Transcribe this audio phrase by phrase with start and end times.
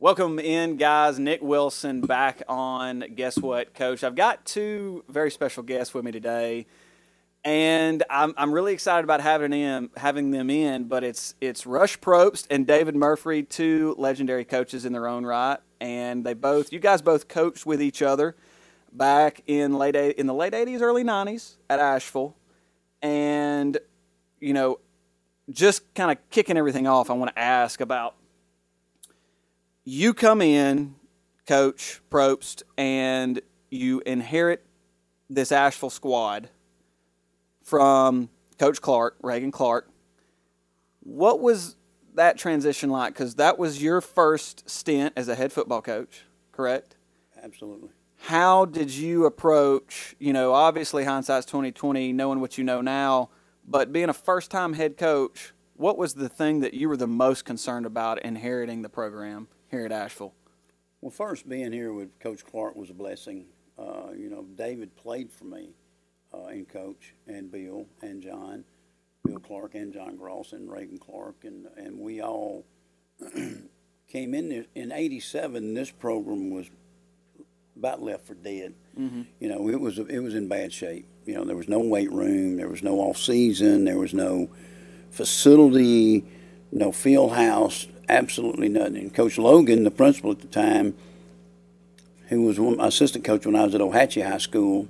[0.00, 1.18] Welcome in, guys.
[1.18, 4.04] Nick Wilson back on Guess What, Coach.
[4.04, 6.66] I've got two very special guests with me today,
[7.42, 10.84] and I'm, I'm really excited about having in having them in.
[10.84, 15.58] But it's it's Rush Propst and David Murphree, two legendary coaches in their own right,
[15.80, 18.36] and they both you guys both coached with each other
[18.92, 22.36] back in late in the late '80s, early '90s at Asheville,
[23.02, 23.76] and
[24.38, 24.78] you know,
[25.50, 27.10] just kind of kicking everything off.
[27.10, 28.14] I want to ask about
[29.88, 30.94] you come in,
[31.46, 34.66] Coach Propst, and you inherit
[35.30, 36.50] this Asheville squad
[37.62, 39.88] from Coach Clark, Reagan Clark.
[41.00, 41.76] What was
[42.16, 43.14] that transition like?
[43.14, 46.96] Because that was your first stint as a head football coach, correct?
[47.42, 47.88] Absolutely.
[48.18, 50.14] How did you approach?
[50.18, 53.30] You know, obviously hindsight's twenty twenty, knowing what you know now,
[53.66, 57.06] but being a first time head coach, what was the thing that you were the
[57.06, 59.48] most concerned about inheriting the program?
[59.70, 60.34] Here at Asheville?
[61.00, 63.46] Well, first, being here with Coach Clark was a blessing.
[63.78, 65.70] Uh, you know, David played for me
[66.34, 68.64] uh, in coach, and Bill and John,
[69.24, 72.64] Bill Clark and John Gross and Reagan Clark, and, and we all
[74.08, 74.64] came in there.
[74.74, 76.68] In 87, this program was
[77.76, 78.74] about left for dead.
[78.98, 79.22] Mm-hmm.
[79.38, 81.06] You know, it was it was in bad shape.
[81.24, 84.50] You know, there was no weight room, there was no off season, there was no
[85.10, 86.24] facility,
[86.72, 89.10] no field house absolutely nothing.
[89.10, 90.94] Coach Logan, the principal at the time,
[92.28, 94.88] who was my assistant coach when I was at Ohatchee High School,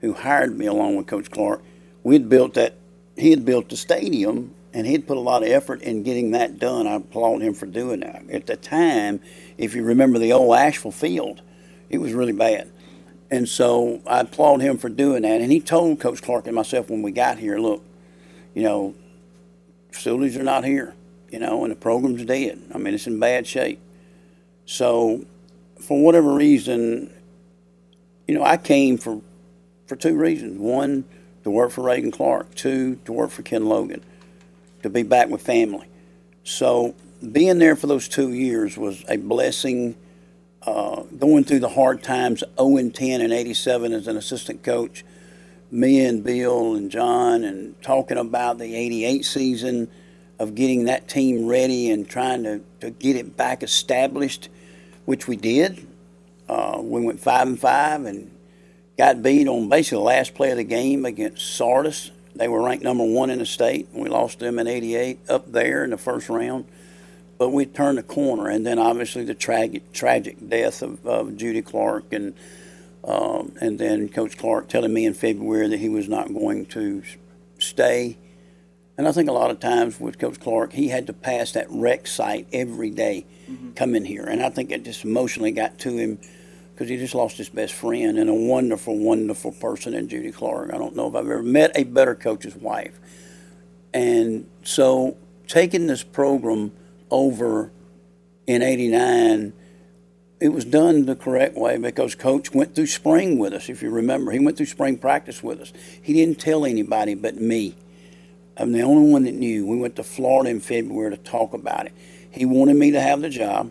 [0.00, 1.62] who hired me along with Coach Clark,
[2.02, 2.74] we had built that.
[3.16, 6.30] He had built the stadium, and he had put a lot of effort in getting
[6.30, 6.86] that done.
[6.86, 8.22] I applaud him for doing that.
[8.30, 9.20] At the time,
[9.56, 11.42] if you remember the old Asheville field,
[11.90, 12.70] it was really bad.
[13.30, 15.40] And so I applaud him for doing that.
[15.40, 17.82] And he told Coach Clark and myself when we got here, look,
[18.54, 18.94] you know,
[19.90, 20.94] facilities are not here
[21.30, 22.60] you know, and the program's dead.
[22.74, 23.80] I mean, it's in bad shape.
[24.66, 25.24] So,
[25.80, 27.12] for whatever reason,
[28.26, 29.20] you know, I came for
[29.86, 30.58] for two reasons.
[30.58, 31.04] One,
[31.44, 32.54] to work for Reagan Clark.
[32.54, 34.02] Two, to work for Ken Logan,
[34.82, 35.88] to be back with family.
[36.44, 36.94] So,
[37.32, 39.96] being there for those two years was a blessing.
[40.60, 45.04] Uh, going through the hard times, 0 and 10 and 87 as an assistant coach,
[45.70, 49.88] me and Bill and John, and talking about the 88 season
[50.38, 54.48] of getting that team ready and trying to, to get it back established,
[55.04, 55.86] which we did.
[56.48, 58.30] Uh, we went five and five and
[58.96, 62.10] got beat on basically the last play of the game against Sardis.
[62.34, 63.88] They were ranked number one in the state.
[63.92, 66.66] We lost them in '88 up there in the first round,
[67.36, 68.48] but we turned the corner.
[68.48, 72.34] And then obviously the tragic tragic death of, of Judy Clark and
[73.04, 77.02] um, and then Coach Clark telling me in February that he was not going to
[77.58, 78.18] stay
[78.98, 81.68] and I think a lot of times with Coach Clark, he had to pass that
[81.70, 83.70] wreck site every day, mm-hmm.
[83.74, 84.24] come in here.
[84.24, 86.18] And I think it just emotionally got to him
[86.74, 90.74] because he just lost his best friend and a wonderful, wonderful person in Judy Clark.
[90.74, 92.98] I don't know if I've ever met a better coach's wife.
[93.94, 95.16] And so
[95.46, 96.72] taking this program
[97.08, 97.70] over
[98.48, 99.52] in 89,
[100.40, 103.90] it was done the correct way because coach went through spring with us if you
[103.90, 107.74] remember he went through spring practice with us he didn't tell anybody but me
[108.58, 109.66] I'm the only one that knew.
[109.66, 111.92] We went to Florida in February to talk about it.
[112.30, 113.70] He wanted me to have the job.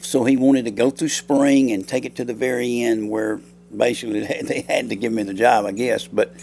[0.00, 3.40] So he wanted to go through spring and take it to the very end where
[3.76, 6.06] basically they had to give me the job, I guess.
[6.06, 6.34] But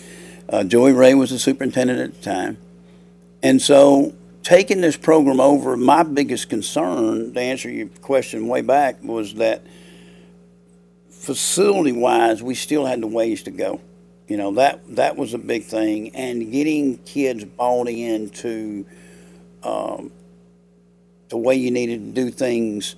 [0.50, 2.58] uh, Joey Ray was the superintendent at the time.
[3.42, 9.04] And so taking this program over, my biggest concern, to answer your question way back,
[9.04, 9.64] was that
[11.10, 13.82] facility wise, we still had the ways to go.
[14.28, 18.86] You know that that was a big thing, and getting kids bought into
[19.62, 20.12] um,
[21.30, 22.96] the way you needed to do things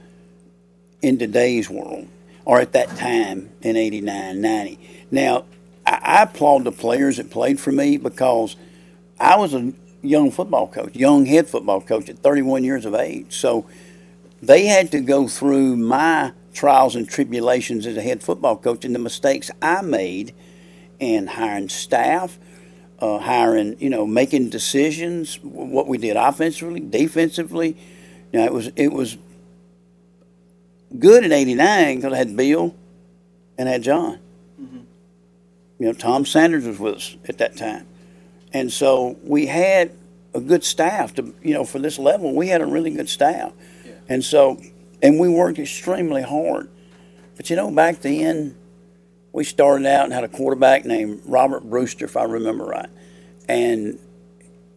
[1.01, 2.07] in today's world,
[2.45, 4.79] or at that time in 89, 90.
[5.11, 5.43] Now,
[5.85, 8.55] I, I applaud the players that played for me because
[9.19, 13.35] I was a young football coach, young head football coach at 31 years of age.
[13.35, 13.67] So
[14.41, 18.95] they had to go through my trials and tribulations as a head football coach and
[18.95, 20.33] the mistakes I made–
[20.99, 22.37] and hiring staff,
[22.99, 25.39] uh, hiring, you know, making decisions.
[25.41, 27.77] What we did offensively, defensively.
[28.31, 29.17] You know, it was it was
[30.97, 32.75] good in '89 because I had Bill
[33.57, 34.19] and I had John.
[34.59, 34.79] Mm-hmm.
[35.79, 37.87] You know, Tom Sanders was with us at that time,
[38.53, 39.91] and so we had
[40.33, 42.33] a good staff to you know for this level.
[42.33, 43.53] We had a really good staff,
[43.85, 43.93] yeah.
[44.09, 44.59] and so
[45.01, 46.69] and we worked extremely hard.
[47.35, 48.55] But you know, back then
[49.33, 52.89] we started out and had a quarterback named Robert Brewster, if I remember right.
[53.47, 53.99] And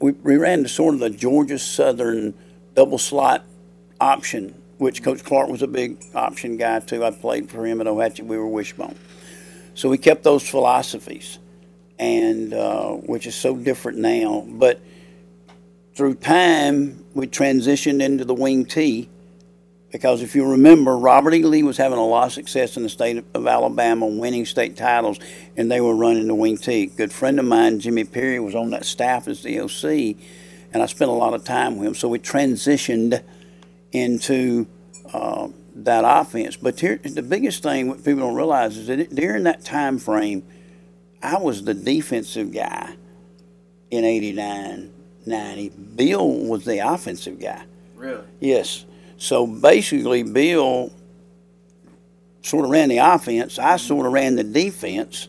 [0.00, 2.35] we, we ran the sort of the Georgia Southern
[2.75, 3.44] double slot
[4.00, 7.05] option which Coach Clark was a big option guy too.
[7.05, 8.25] I played for him at Ohatchee.
[8.25, 8.97] We were wishbone.
[9.75, 11.38] So we kept those philosophies,
[11.99, 14.46] and uh, which is so different now.
[14.49, 14.81] But
[15.94, 19.11] through time, we transitioned into the wing T
[19.90, 21.42] because if you remember, Robert E.
[21.42, 25.19] Lee was having a lot of success in the state of Alabama, winning state titles,
[25.56, 26.84] and they were running the wing T.
[26.84, 30.16] A good friend of mine, Jimmy Perry, was on that staff as the OC,
[30.72, 31.94] and I spent a lot of time with him.
[31.94, 33.22] So we transitioned
[33.92, 34.66] into
[35.12, 36.56] uh, that offense.
[36.56, 40.44] But here, the biggest thing what people don't realize is that during that time frame,
[41.22, 42.94] I was the defensive guy
[43.90, 44.93] in 89,
[45.26, 45.69] 90.
[45.96, 47.64] Bill was the offensive guy.
[47.96, 48.25] Really?
[48.38, 48.86] Yes.
[49.20, 50.90] So basically, Bill
[52.43, 53.58] sort of ran the offense.
[53.58, 55.28] I sort of ran the defense.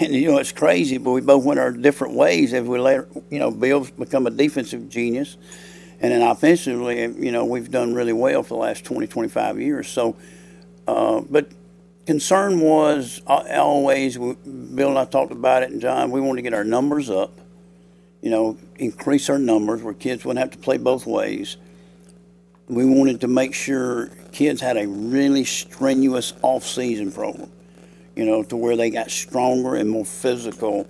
[0.00, 2.52] And you know it's crazy, but we both went our different ways.
[2.52, 5.36] If we let you know, Bill's become a defensive genius,
[6.00, 9.86] and then offensively, you know, we've done really well for the last 20, 25 years.
[9.86, 10.16] So,
[10.88, 11.48] uh, but
[12.06, 16.42] concern was uh, always Bill and I talked about it, and John, we wanted to
[16.42, 17.38] get our numbers up.
[18.22, 21.58] You know, increase our numbers where kids wouldn't have to play both ways
[22.68, 27.50] we wanted to make sure kids had a really strenuous off-season program,
[28.16, 30.86] you know, to where they got stronger and more physical,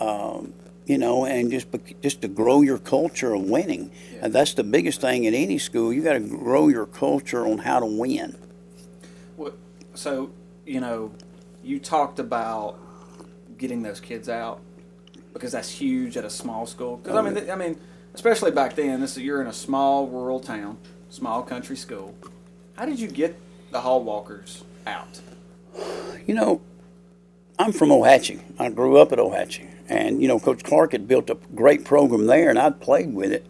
[0.00, 0.52] um,
[0.86, 1.68] you know, and just
[2.02, 3.90] just to grow your culture of winning.
[4.12, 4.18] Yeah.
[4.22, 5.92] And that's the biggest thing in any school.
[5.92, 8.36] You got to grow your culture on how to win.
[9.36, 9.52] Well,
[9.94, 10.30] so
[10.66, 11.12] you know,
[11.62, 12.78] you talked about
[13.56, 14.60] getting those kids out
[15.32, 16.96] because that's huge at a small school.
[16.96, 17.80] Because I mean, I mean,
[18.14, 20.76] especially back then, this you're in a small rural town
[21.14, 22.12] small country school.
[22.76, 23.38] How did you get
[23.70, 25.20] the Hall Walkers out?
[26.26, 26.60] You know,
[27.56, 28.40] I'm from Ohatchee.
[28.58, 32.26] I grew up at Ohatchee, and you know, Coach Clark had built a great program
[32.26, 33.46] there, and I'd played with it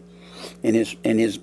[0.61, 1.39] in his in his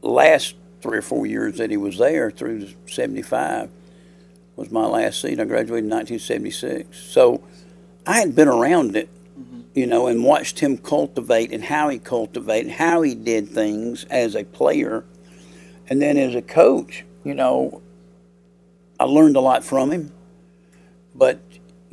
[0.00, 3.68] last three or four years that he was there through '75
[4.56, 5.40] was my last season.
[5.40, 7.42] I graduated in 1976, so
[8.06, 9.60] I had been around it, mm-hmm.
[9.74, 14.34] you know, and watched him cultivate and how he cultivated, how he did things as
[14.34, 15.04] a player
[15.90, 17.82] and then as a coach, you know,
[18.98, 20.12] I learned a lot from him.
[21.14, 21.40] But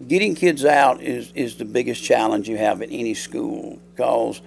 [0.08, 4.42] getting kids out is, is the biggest challenge you have at any school because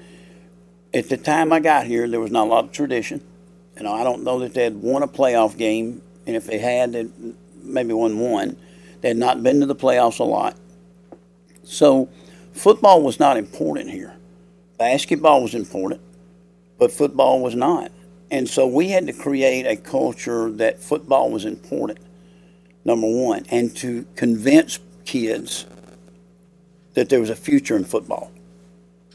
[0.95, 3.21] at the time I got here, there was not a lot of tradition.
[3.77, 6.59] You know, I don't know that they had won a playoff game, and if they
[6.59, 7.09] had, they
[7.63, 8.57] maybe won one.
[9.01, 10.57] They had not been to the playoffs a lot.
[11.65, 12.09] So
[12.53, 14.15] football was not important here.
[14.79, 16.01] Basketball was important,
[16.79, 17.91] but football was not.
[18.31, 21.99] And so we had to create a culture that football was important,
[22.85, 25.67] number one, and to convince kids
[26.95, 28.31] that there was a future in football.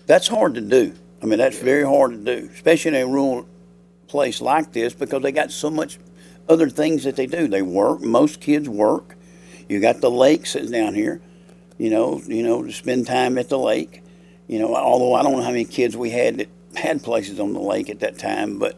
[0.06, 0.94] That's hard to do.
[1.22, 3.48] I mean, that's very hard to do, especially in a rural
[4.08, 5.98] place like this because they got so much
[6.48, 7.48] other things that they do.
[7.48, 8.02] They work.
[8.02, 9.16] Most kids work.
[9.68, 11.22] You got the lake sitting down here,
[11.78, 14.04] you know, you know, to spend time at the lake.
[14.48, 17.54] You know, although I don't know how many kids we had that had places on
[17.54, 18.78] the lake at that time, but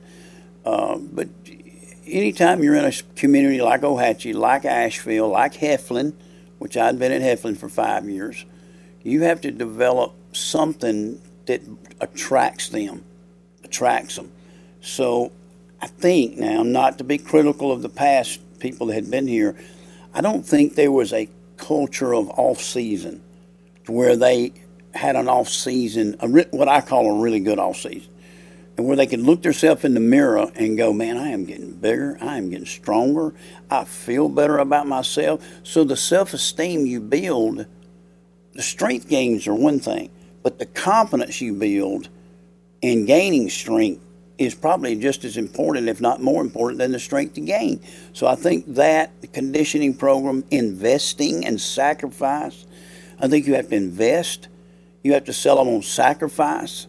[0.67, 1.29] uh, but
[2.05, 6.13] anytime you're in a community like Ohatchee, like Asheville, like Heflin,
[6.59, 8.43] which I'd been at Heflin for five years,
[9.01, 11.61] you have to develop something that
[12.01, 13.05] attracts them,
[13.63, 14.29] attracts them.
[14.81, 15.31] So
[15.81, 19.55] I think now, not to be critical of the past people that had been here,
[20.13, 23.23] I don't think there was a culture of off season
[23.85, 24.51] to where they
[24.93, 28.11] had an off season, a, what I call a really good off season
[28.77, 31.71] and where they can look themselves in the mirror and go, man, I am getting
[31.71, 33.33] bigger, I am getting stronger,
[33.71, 35.43] I feel better about myself.
[35.63, 37.65] So the self esteem you build,
[38.53, 40.11] the strength gains are one thing,
[40.43, 42.09] but the confidence you build
[42.81, 44.03] in gaining strength
[44.37, 47.81] is probably just as important, if not more important, than the strength to gain.
[48.13, 52.67] So I think that conditioning program, investing and sacrifice,
[53.19, 54.47] I think you have to invest,
[55.03, 56.85] you have to sell them on sacrifice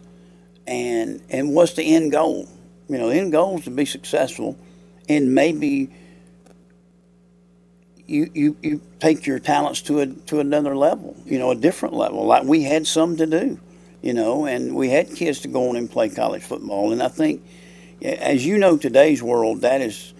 [0.69, 2.47] and and what's the end goal?
[2.87, 4.57] You know, end goal is to be successful,
[5.09, 5.89] and maybe
[8.05, 11.95] you, you, you take your talents to a to another level, you know, a different
[11.95, 12.25] level.
[12.25, 13.59] Like we had some to do,
[14.01, 16.91] you know, and we had kids to go on and play college football.
[16.91, 17.43] And I think,
[18.03, 20.13] as you know, today's world, that is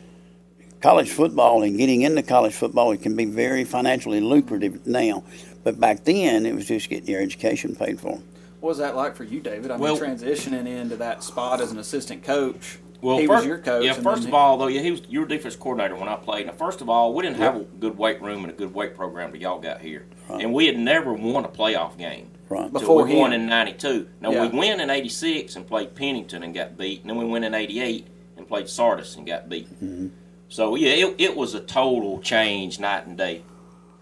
[0.82, 2.92] college football and getting into college football.
[2.92, 5.24] It can be very financially lucrative now,
[5.64, 8.20] but back then it was just getting your education paid for.
[8.60, 9.72] What was that like for you, David?
[9.72, 12.80] I mean, transitioning into that spot as an assistant coach.
[13.02, 13.86] Well, he first, was your coach.
[13.86, 16.48] Yeah, first of all, though, yeah, he was your defense coordinator when I played.
[16.48, 18.96] Now, first of all, we didn't have a good weight room and a good weight
[18.96, 20.42] program till y'all got here, right.
[20.42, 22.32] and we had never won a playoff game.
[22.50, 22.72] Right.
[22.74, 24.10] Before we won in '92.
[24.22, 24.48] Now yeah.
[24.48, 27.54] we went in '86 and played Pennington and got beat, and then we went in
[27.54, 29.70] '88 and played Sardis and got beat.
[29.76, 30.08] Mm-hmm.
[30.50, 33.44] So yeah, it, it was a total change night and day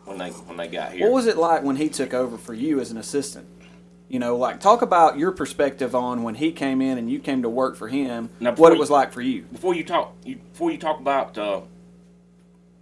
[0.05, 1.07] when they when they got here.
[1.07, 3.47] What was it like when he took over for you as an assistant?
[4.09, 7.41] You know, like talk about your perspective on when he came in and you came
[7.41, 8.29] to work for him.
[8.39, 9.41] Now, what before it you- was like for you.
[9.51, 11.59] before you talk you, before you talk about uh,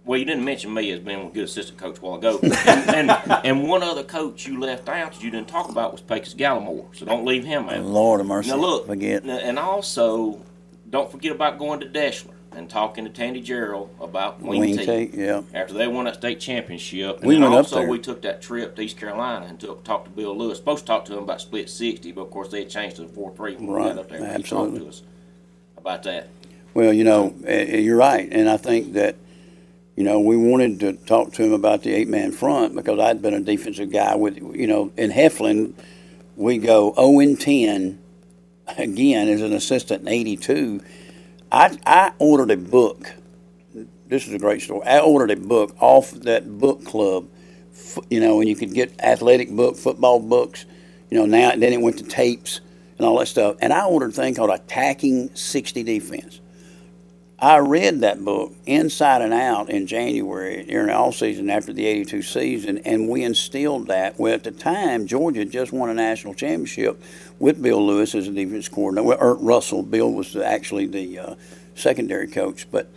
[0.04, 2.54] well you didn't mention me as being a good assistant coach a while ago and,
[3.10, 3.10] and
[3.44, 6.94] and one other coach you left out that you didn't talk about was Pecos Gallimore
[6.96, 8.50] so don't leave him out Lord of mercy.
[8.50, 9.24] now look Forget.
[9.24, 10.40] and also
[10.88, 15.42] don't forget about going to Deshler and talking to Tandy Gerelds about Wing, Wing yeah.
[15.52, 17.18] after they won that state championship.
[17.18, 19.84] And We then went up also we took that trip to East Carolina and took,
[19.84, 20.58] talked to Bill Lewis.
[20.58, 23.02] Supposed to talk to him about split sixty, but of course they had changed to
[23.02, 24.18] the four three when we Right, got up there.
[24.18, 24.80] He talked absolutely.
[24.80, 25.02] to us
[25.76, 26.28] about that.
[26.74, 29.16] Well, you know, eh, eh, you're right, and I think that,
[29.96, 33.32] you know, we wanted to talk to him about the eight-man front because I'd been
[33.32, 35.72] a defensive guy with, you know, in Heflin,
[36.36, 37.98] we go 0 and 10
[38.78, 40.82] again as an assistant in '82.
[41.56, 43.14] I I ordered a book.
[44.08, 44.86] This is a great story.
[44.86, 47.28] I ordered a book off that book club,
[48.10, 50.66] you know, and you could get athletic book, football books,
[51.10, 51.24] you know.
[51.24, 52.60] Now then it went to tapes
[52.98, 56.42] and all that stuff, and I ordered a thing called Attacking 60 Defense.
[57.38, 61.84] I read that book inside and out in January during the off season after the
[61.84, 64.18] '82 season, and we instilled that.
[64.18, 66.98] Well, at the time, Georgia just won a national championship
[67.38, 69.06] with Bill Lewis as a defense coordinator.
[69.06, 71.34] Well, Russell, Bill was actually the uh,
[71.74, 72.70] secondary coach.
[72.70, 72.88] But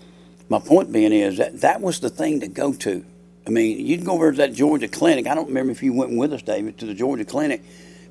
[0.48, 3.03] my point being is that that was the thing to go to.
[3.46, 5.27] I mean, you'd go over to that Georgia clinic.
[5.27, 7.62] I don't remember if you went with us, David, to the Georgia clinic,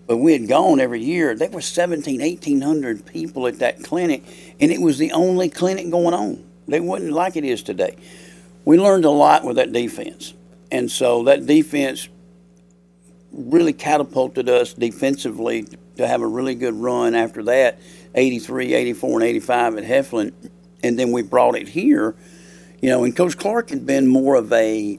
[0.09, 1.35] but we had gone every year.
[1.37, 4.25] There were 17, 1,800 people at that clinic,
[4.59, 6.43] and it was the only clinic going on.
[6.67, 7.95] They wasn't like it is today.
[8.65, 10.33] We learned a lot with that defense.
[10.73, 12.09] And so that defense
[13.33, 17.79] really catapulted us defensively to have a really good run after that
[18.15, 20.33] 83, 84, and 85 at Heflin.
[20.83, 22.17] And then we brought it here.
[22.81, 24.99] You know, and Coach Clark had been more of a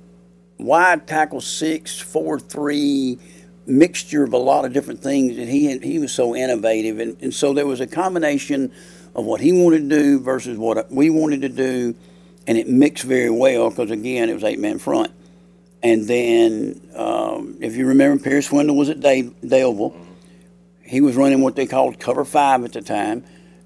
[0.60, 3.18] wide tackle six, four, three
[3.66, 5.38] mixture of a lot of different things.
[5.38, 8.72] And he had, he was so innovative, and, and so there was a combination
[9.16, 11.96] of what he wanted to do versus what we wanted to do,
[12.48, 15.12] and it mixed very well because again it was eight man front.
[15.82, 19.96] And then, um, if you remember, Pierce Wendell was at Dale, Daleville.
[20.84, 23.24] He was running what they called cover five at the time,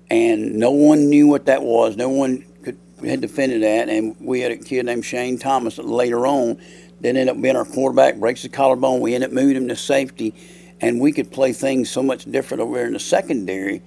[0.09, 1.95] and no one knew what that was.
[1.97, 3.89] No one could had defended that.
[3.89, 6.61] And we had a kid named Shane Thomas later on
[7.03, 8.99] that ended up being our quarterback, breaks his collarbone.
[9.01, 10.33] We ended up moving him to safety,
[10.81, 13.83] and we could play things so much different over there in the secondary,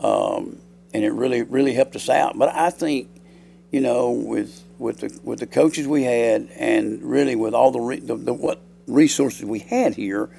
[0.00, 0.58] um,
[0.94, 2.38] and it really really helped us out.
[2.38, 3.10] But I think,
[3.70, 7.80] you know, with with the with the coaches we had, and really with all the,
[7.80, 10.30] re, the, the what resources we had here,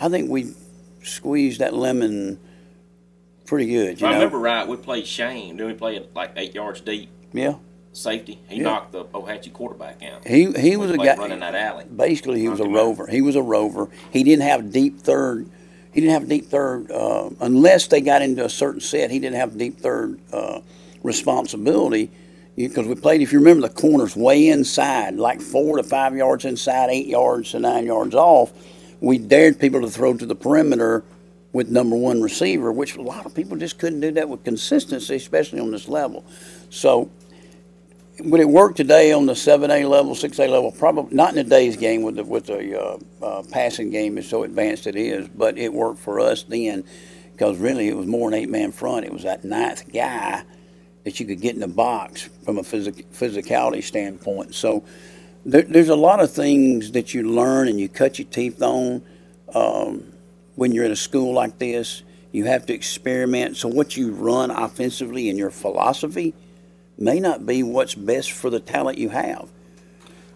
[0.00, 0.54] I think we
[1.02, 2.38] squeezed that lemon
[3.46, 4.00] pretty good.
[4.00, 4.16] You I know?
[4.18, 5.56] remember right, we played Shane.
[5.56, 7.56] Then we played like eight yards deep, Yeah,
[7.92, 8.38] safety.
[8.48, 8.62] He Yeah.
[8.64, 10.26] knocked the Ohatchee quarterback out.
[10.26, 11.84] he he was a guy running that alley.
[11.94, 12.76] Basically, he was a him out.
[12.76, 13.06] rover.
[13.06, 13.88] He was a rover.
[14.10, 15.46] He didn't have deep third.
[15.92, 19.10] He didn't have deep third uh, unless they got into a certain set.
[19.10, 20.60] He didn't have deep third uh,
[21.02, 22.10] responsibility
[22.56, 23.20] because we played.
[23.20, 27.50] If you remember, the corners way inside, like four to five yards inside, eight yards
[27.50, 28.52] to nine yards off.
[29.00, 31.04] We dared people to throw to the perimeter
[31.52, 35.16] with number one receiver, which a lot of people just couldn't do that with consistency,
[35.16, 36.24] especially on this level.
[36.70, 37.10] So
[38.20, 40.70] would it work today on the seven A level, six A level?
[40.70, 44.42] Probably not in today's game with the with the uh, uh, passing game is so
[44.42, 46.84] advanced it is, but it worked for us then
[47.32, 49.06] because really it was more an eight man front.
[49.06, 50.44] It was that ninth guy
[51.04, 54.54] that you could get in the box from a physic- physicality standpoint.
[54.54, 54.84] So
[55.44, 59.02] there, there's a lot of things that you learn and you cut your teeth on
[59.54, 60.12] um,
[60.54, 62.02] when you're in a school like this.
[62.30, 63.56] You have to experiment.
[63.56, 66.34] So what you run offensively in your philosophy
[66.98, 69.48] may not be what's best for the talent you have.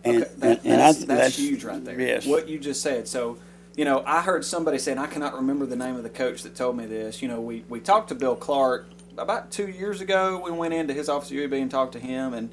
[0.05, 2.01] And, Okay, that- and, and I, that's, that's, huge right there.
[2.01, 2.27] Yes.
[2.27, 3.09] What you just said.
[3.09, 3.39] So,
[3.77, 6.43] you know, I heard somebody say, and I cannot remember the name of the coach
[6.45, 7.21] that told me this.
[7.23, 10.41] You know, we, we talked to Bill Clark about two years ago.
[10.45, 12.51] We went into his office at UAB and talked to him, and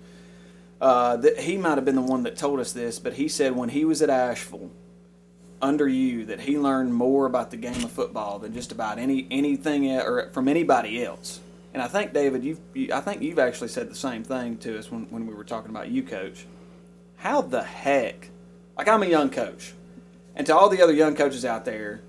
[0.81, 3.55] uh, that he might have been the one that told us this, but he said
[3.55, 4.69] when he was at Asheville
[5.61, 9.25] under you that he learned more about the game of football than just about any
[9.31, 11.39] anything or from anybody else.
[11.73, 14.77] And I think David, you've you, I think you've actually said the same thing to
[14.77, 16.45] us when, when we were talking about you, Coach.
[17.17, 18.29] How the heck?
[18.77, 19.73] Like I'm a young coach,
[20.35, 22.01] and to all the other young coaches out there,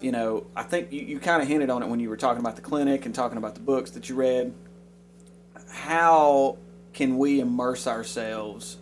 [0.00, 2.40] you know, I think you, you kind of hinted on it when you were talking
[2.40, 4.54] about the clinic and talking about the books that you read.
[5.70, 6.58] How
[6.92, 8.76] can we immerse ourselves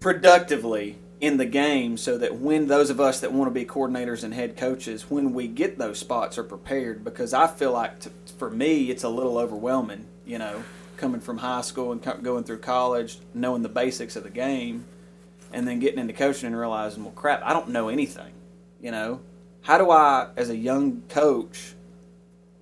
[0.00, 4.24] productively in the game so that when those of us that want to be coordinators
[4.24, 7.04] and head coaches, when we get those spots, are prepared.
[7.04, 10.64] Because I feel like to, for me, it's a little overwhelming, you know,
[10.96, 14.84] coming from high school and co- going through college, knowing the basics of the game,
[15.52, 18.32] and then getting into coaching and realizing, well, crap, I don't know anything,
[18.80, 19.20] you know.
[19.62, 21.74] How do I, as a young coach,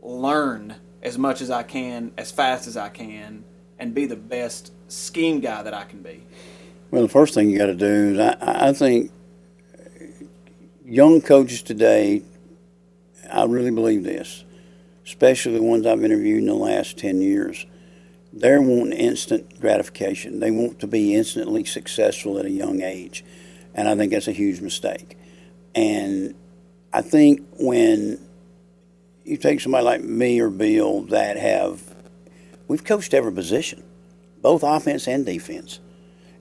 [0.02, 3.44] learn as much as I can, as fast as I can,
[3.78, 6.24] and be the best scheme guy that I can be?
[6.90, 9.12] Well, the first thing you got to do is I, I think
[10.86, 12.22] young coaches today,
[13.30, 14.44] I really believe this,
[15.04, 17.66] especially the ones I've interviewed in the last 10 years,
[18.32, 20.40] they're wanting instant gratification.
[20.40, 23.22] They want to be instantly successful at a young age.
[23.74, 25.18] And I think that's a huge mistake.
[25.74, 26.34] And
[26.94, 28.18] I think when
[29.24, 31.82] you take somebody like me or Bill that have,
[32.66, 33.82] we've coached every position,
[34.40, 35.80] both offense and defense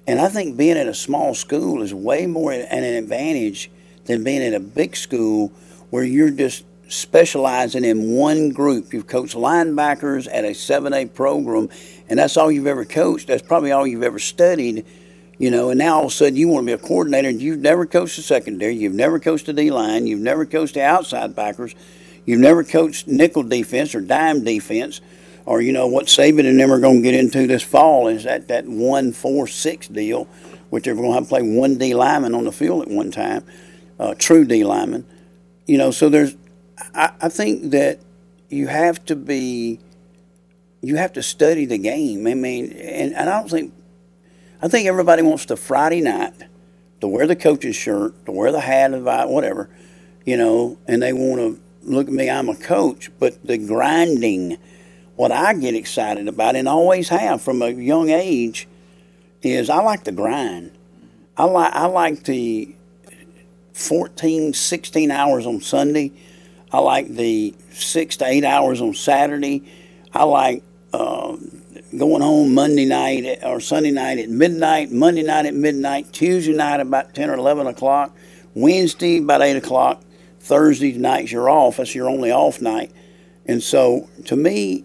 [0.08, 3.70] and I think being at a small school is way more an advantage
[4.06, 5.52] than being at a big school
[5.90, 8.94] where you're just specializing in one group.
[8.94, 11.68] You've coached linebackers at a 7A program,
[12.08, 13.28] and that's all you've ever coached.
[13.28, 14.86] That's probably all you've ever studied,
[15.38, 17.42] you know, and now all of a sudden you want to be a coordinator and
[17.42, 20.84] you've never coached the secondary, you've never coached the D line, you've never coached the
[20.84, 21.76] outside backers,
[22.26, 25.02] you've never coached nickel defense or dime defense
[25.48, 28.26] or you know what Saban and them are going to get into this fall is
[28.26, 30.26] that that one four six deal,
[30.70, 33.12] which they're going to have to play one D lineman on the field at one
[33.12, 33.46] time,
[33.98, 35.06] uh, true D lineman.
[35.66, 36.36] You know, so there's,
[36.94, 38.00] I, I think that
[38.50, 39.80] you have to be,
[40.82, 42.28] you have to study the game.
[42.28, 43.74] I mean, and, and I don't think,
[44.62, 46.34] I think everybody wants to Friday night
[47.00, 48.92] to wear the coach's shirt, to wear the hat,
[49.30, 49.70] whatever,
[50.26, 52.30] you know, and they want to look at me.
[52.30, 54.58] I'm a coach, but the grinding
[55.18, 58.68] what I get excited about and always have from a young age
[59.42, 60.72] is I like the grind.
[61.36, 62.74] I like I like the
[63.74, 66.12] 14, 16 hours on Sunday.
[66.72, 69.64] I like the six to eight hours on Saturday.
[70.14, 71.36] I like uh,
[71.98, 76.80] going home Monday night or Sunday night at midnight, Monday night at midnight, Tuesday night
[76.80, 78.16] about 10 or 11 o'clock,
[78.54, 80.04] Wednesday about 8 o'clock,
[80.40, 81.78] Thursday nights you're off.
[81.78, 82.92] That's your only off night.
[83.46, 84.84] And so to me,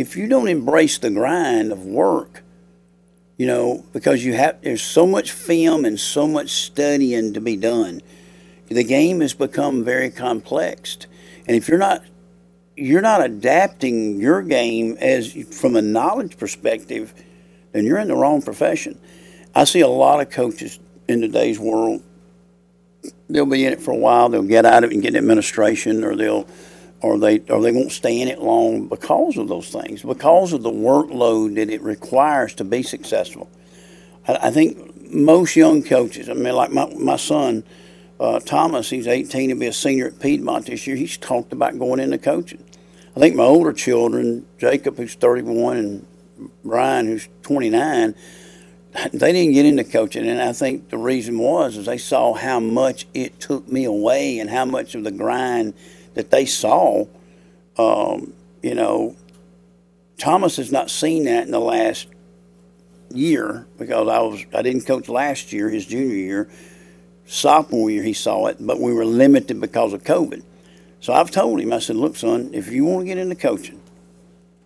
[0.00, 2.42] if you don't embrace the grind of work,
[3.36, 7.56] you know, because you have there's so much film and so much studying to be
[7.56, 8.00] done,
[8.68, 10.98] the game has become very complex.
[11.46, 12.02] And if you're not
[12.76, 17.12] you're not adapting your game as from a knowledge perspective,
[17.72, 18.98] then you're in the wrong profession.
[19.54, 22.02] I see a lot of coaches in today's world.
[23.28, 24.28] They'll be in it for a while.
[24.28, 26.46] They'll get out of it and get administration, or they'll
[27.02, 30.62] or they or they won't stay in it long because of those things, because of
[30.62, 33.50] the workload that it requires to be successful.
[34.28, 37.64] I, I think most young coaches, I mean, like my my son
[38.20, 40.94] uh, Thomas, he's 18 to be a senior at Piedmont this year.
[40.94, 42.62] He's talked about going into coaching.
[43.16, 46.06] I think my older children, Jacob, who's 31, and
[46.62, 48.14] Brian, who's 29,
[49.12, 52.60] they didn't get into coaching, and I think the reason was is they saw how
[52.60, 55.74] much it took me away and how much of the grind
[56.20, 57.06] that they saw.
[57.78, 59.16] Um, you know,
[60.18, 62.08] Thomas has not seen that in the last
[63.10, 66.50] year because I was I didn't coach last year, his junior year.
[67.26, 70.42] Sophomore year he saw it, but we were limited because of COVID.
[71.00, 73.80] So I've told him, I said, look, son, if you want to get into coaching,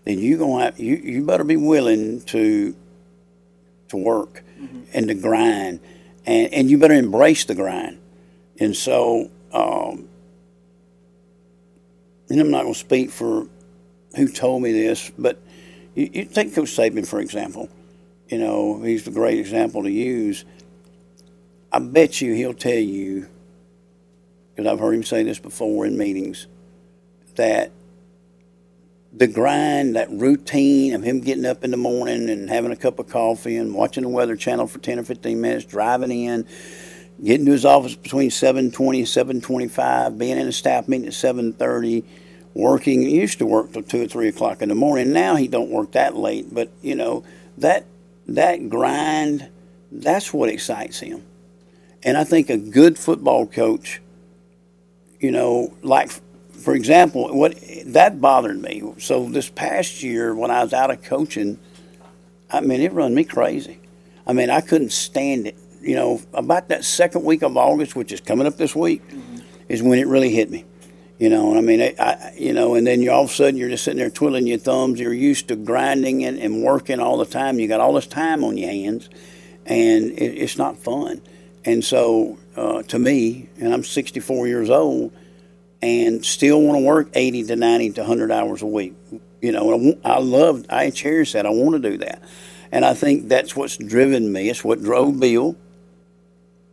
[0.04, 2.74] then you gonna have, you, you better be willing to
[3.90, 4.82] to work mm-hmm.
[4.92, 5.78] and to grind,
[6.26, 8.00] and and you better embrace the grind.
[8.58, 10.08] And so um,
[12.28, 13.46] and I'm not going to speak for
[14.16, 15.38] who told me this, but
[15.94, 17.68] you, you take Coach Saban, for example.
[18.28, 20.44] You know, he's a great example to use.
[21.72, 23.28] I bet you he'll tell you,
[24.54, 26.46] because I've heard him say this before in meetings,
[27.36, 27.72] that
[29.12, 32.98] the grind, that routine of him getting up in the morning and having a cup
[32.98, 36.46] of coffee and watching the Weather Channel for 10 or 15 minutes, driving in,
[37.22, 42.04] getting to his office between 7.20 and 7.25, being in a staff meeting at 7.30,
[42.54, 43.02] working.
[43.02, 45.12] He used to work till 2 or 3 o'clock in the morning.
[45.12, 46.52] Now he don't work that late.
[46.52, 47.24] But, you know,
[47.58, 47.86] that,
[48.28, 49.48] that grind,
[49.92, 51.24] that's what excites him.
[52.02, 54.00] And I think a good football coach,
[55.20, 56.10] you know, like,
[56.50, 58.82] for example, what that bothered me.
[58.98, 61.58] So this past year when I was out of coaching,
[62.50, 63.80] I mean, it run me crazy.
[64.26, 68.12] I mean, I couldn't stand it you know, about that second week of August, which
[68.12, 69.38] is coming up this week, mm-hmm.
[69.68, 70.64] is when it really hit me.
[71.18, 73.32] You know, and I mean, I, I, you know, and then you all of a
[73.32, 74.98] sudden you're just sitting there twiddling your thumbs.
[74.98, 77.60] You're used to grinding and, and working all the time.
[77.60, 79.08] You got all this time on your hands,
[79.64, 81.22] and it, it's not fun.
[81.64, 85.12] And so, uh, to me, and I'm 64 years old,
[85.80, 88.94] and still want to work 80 to 90 to 100 hours a week.
[89.40, 91.46] You know, I, I love, I cherish that.
[91.46, 92.22] I want to do that.
[92.72, 94.48] And I think that's what's driven me.
[94.48, 95.56] It's what drove Bill,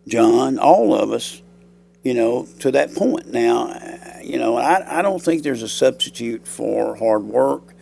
[0.08, 1.42] John, all of us,
[2.04, 3.28] you know, to that point.
[3.28, 3.76] Now,
[4.24, 7.74] you know, I, I don't think there's a substitute for hard work.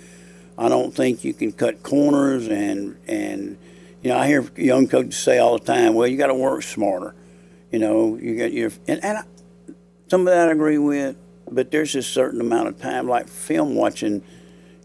[0.58, 3.58] I don't think you can cut corners and, and,
[4.02, 6.64] you know, I hear young coaches say all the time, well, you got to work
[6.64, 7.16] smarter.
[7.72, 9.24] You know, you got your, and, and I,
[10.10, 11.16] some of that I agree with,
[11.50, 14.24] but there's a certain amount of time, like film watching,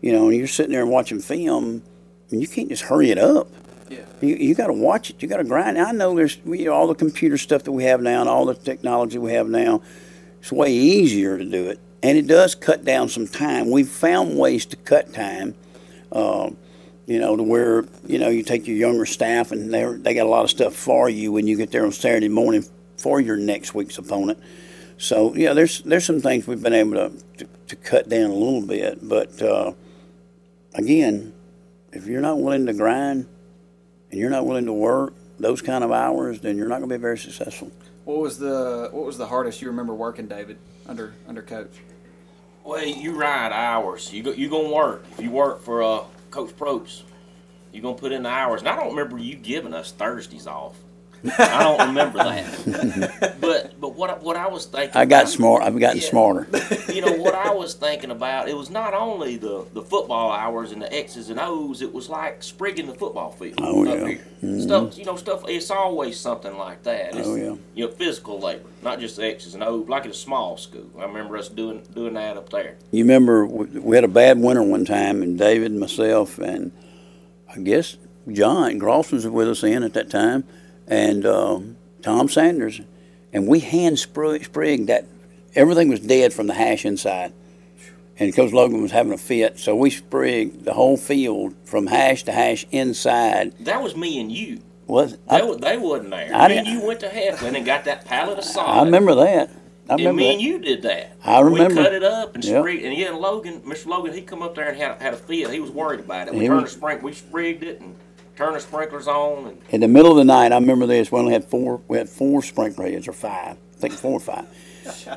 [0.01, 1.83] you know, and you're sitting there and watching film,
[2.31, 3.49] and you can't just hurry it up.
[3.89, 4.05] Yeah.
[4.21, 5.23] You, you got to watch it.
[5.23, 5.79] You got to grind.
[5.79, 8.55] I know there's we, all the computer stuff that we have now and all the
[8.55, 9.83] technology we have now.
[10.41, 13.71] It's way easier to do it, and it does cut down some time.
[13.71, 15.55] We've found ways to cut time.
[16.13, 16.57] Um,
[17.07, 20.27] you know, to where you know you take your younger staff and they they got
[20.27, 22.65] a lot of stuff for you when you get there on Saturday morning
[22.97, 24.39] for your next week's opponent.
[24.97, 28.35] So yeah, there's there's some things we've been able to to, to cut down a
[28.35, 29.73] little bit, but uh,
[30.75, 31.35] again,
[31.93, 33.27] if you're not willing to grind
[34.15, 36.97] and you're not willing to work those kind of hours, then you're not going to
[36.97, 37.73] be very successful.
[38.05, 41.73] What was the What was the hardest you remember working, David, under under coach?
[42.63, 44.13] Well, you ride hours.
[44.13, 45.05] You go, you gonna work.
[45.13, 47.03] If you work for uh, Coach Propst,
[47.73, 48.61] you gonna put in the hours.
[48.61, 50.77] And I don't remember you giving us Thursdays off.
[51.39, 53.37] I don't remember that.
[53.41, 54.97] but but what I- what I was thinking.
[54.97, 55.63] I got about- smart.
[55.63, 56.09] I've gotten Yeah.
[56.09, 56.47] smarter.
[56.93, 58.49] you know what I was thinking about?
[58.49, 61.83] It was not only the, the football hours and the X's and O's.
[61.83, 63.55] It was like sprigging the football field.
[63.63, 64.07] Oh, up yeah.
[64.07, 64.27] here.
[64.43, 64.61] Mm-hmm.
[64.61, 65.43] Stuff you know stuff.
[65.49, 67.11] It's always something like that.
[67.15, 67.55] Oh, it's, Oh, yeah.
[67.75, 69.89] You know physical labor, not just the X's and O's.
[69.89, 72.77] Like at a small school, I remember us doing doing that up there.
[72.91, 76.73] You remember we we had a bad winter one time, and David, and myself, and
[77.55, 77.97] I guess
[78.31, 80.45] John Gross was with us in at that time,
[80.87, 82.81] and um, Tom Sanders,
[83.33, 85.07] and we hand sprigged that.
[85.55, 87.33] Everything was dead from the hash inside,
[88.19, 92.25] and Coach Logan was having a fit, so we sprigged the whole field from hash
[92.25, 93.53] to hash inside.
[93.61, 94.61] That was me and you.
[94.87, 96.31] Was They, I, wa- they wasn't there.
[96.35, 98.69] I me and didn't- you went to Heflin and got that pallet of salt.
[98.69, 99.49] I remember that.
[99.89, 100.33] I And remember me that.
[100.35, 101.17] and you did that.
[101.25, 101.77] I remember.
[101.77, 102.61] We cut it up and Yep.
[102.63, 103.87] sprigged, and yeah, Logan, Mr.
[103.87, 105.51] Logan, he come up there and had, had a fit.
[105.51, 106.35] He was worried about it.
[106.35, 107.95] We He turned was- the sprink, we sprigged it and
[108.37, 111.11] turned the sprinklers on, and In the middle of the night, I remember this.
[111.13, 111.81] We only had four.
[111.89, 113.57] We had four sprinkler heads or five.
[113.57, 114.47] I think four or five.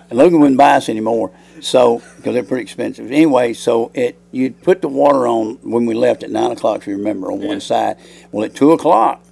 [0.10, 3.12] And Logan wouldn't buy us anymore, so because they're pretty expensive.
[3.12, 6.78] Anyway, so it you'd put the water on when we left at nine o'clock.
[6.82, 7.48] If you remember, on Yeah.
[7.50, 7.98] one side.
[8.32, 9.24] Well, at two o'clock,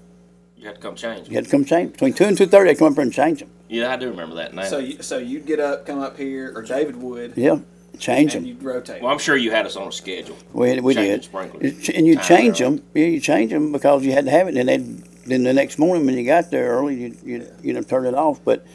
[0.58, 1.30] you had to come change.
[1.30, 2.70] you had to come change between two and two thirty.
[2.72, 3.50] They come up here and change them.
[3.70, 4.64] Yeah, I do remember that now.
[4.66, 7.60] So you, so you'd get up, come up here, or David would, Yeah,
[8.00, 8.50] change and them.
[8.50, 9.02] you'd rotate.
[9.02, 10.38] well, I'm sure you had us on a schedule.
[10.54, 11.90] We, we Changing did, sprinklers.
[11.90, 12.78] and you Time change early.
[12.78, 12.86] them.
[12.94, 15.80] Yeah, you change them because you had to have it, and then then the next
[15.80, 18.40] morning when you got there early, you you you know turn it off.
[18.44, 18.66] But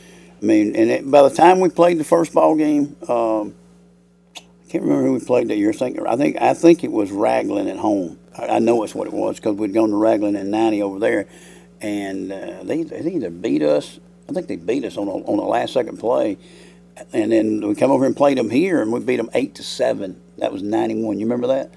[0.43, 3.55] I mean, and it, by the time we played the first ball game, um,
[4.37, 5.71] I can't remember who we played that year.
[5.71, 8.19] I think I think I think it was Ragland at home.
[8.39, 10.99] I, I know it's what it was because we'd gone to Ragland in '90 over
[10.99, 11.27] there,
[11.81, 13.99] and uh, they they either beat us.
[14.29, 16.39] I think they beat us on a, on the last second play,
[17.13, 19.63] and then we come over and played them here, and we beat them eight to
[19.63, 20.21] seven.
[20.39, 21.19] That was '91.
[21.19, 21.75] You remember that?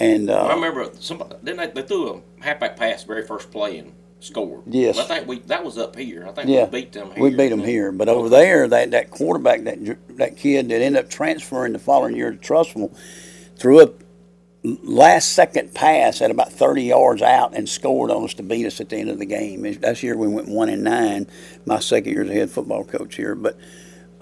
[0.00, 3.78] And uh, I remember somebody didn't they, they threw a halfback pass very first play
[3.78, 4.62] and scored.
[4.66, 4.98] Yes.
[4.98, 6.26] I think we that was up here.
[6.26, 7.22] I think Yeah, we beat them here.
[7.22, 11.04] we beat them here, but over there, that, that quarterback, that that kid that ended
[11.04, 12.96] up transferring the following year to Trussville,
[13.56, 13.90] threw a
[14.64, 18.80] last second pass at about 30 yards out and scored on us to beat us
[18.80, 19.62] at the end of the game.
[19.80, 21.26] That's year we went one and nine.
[21.66, 23.58] My second year as a head football coach here, but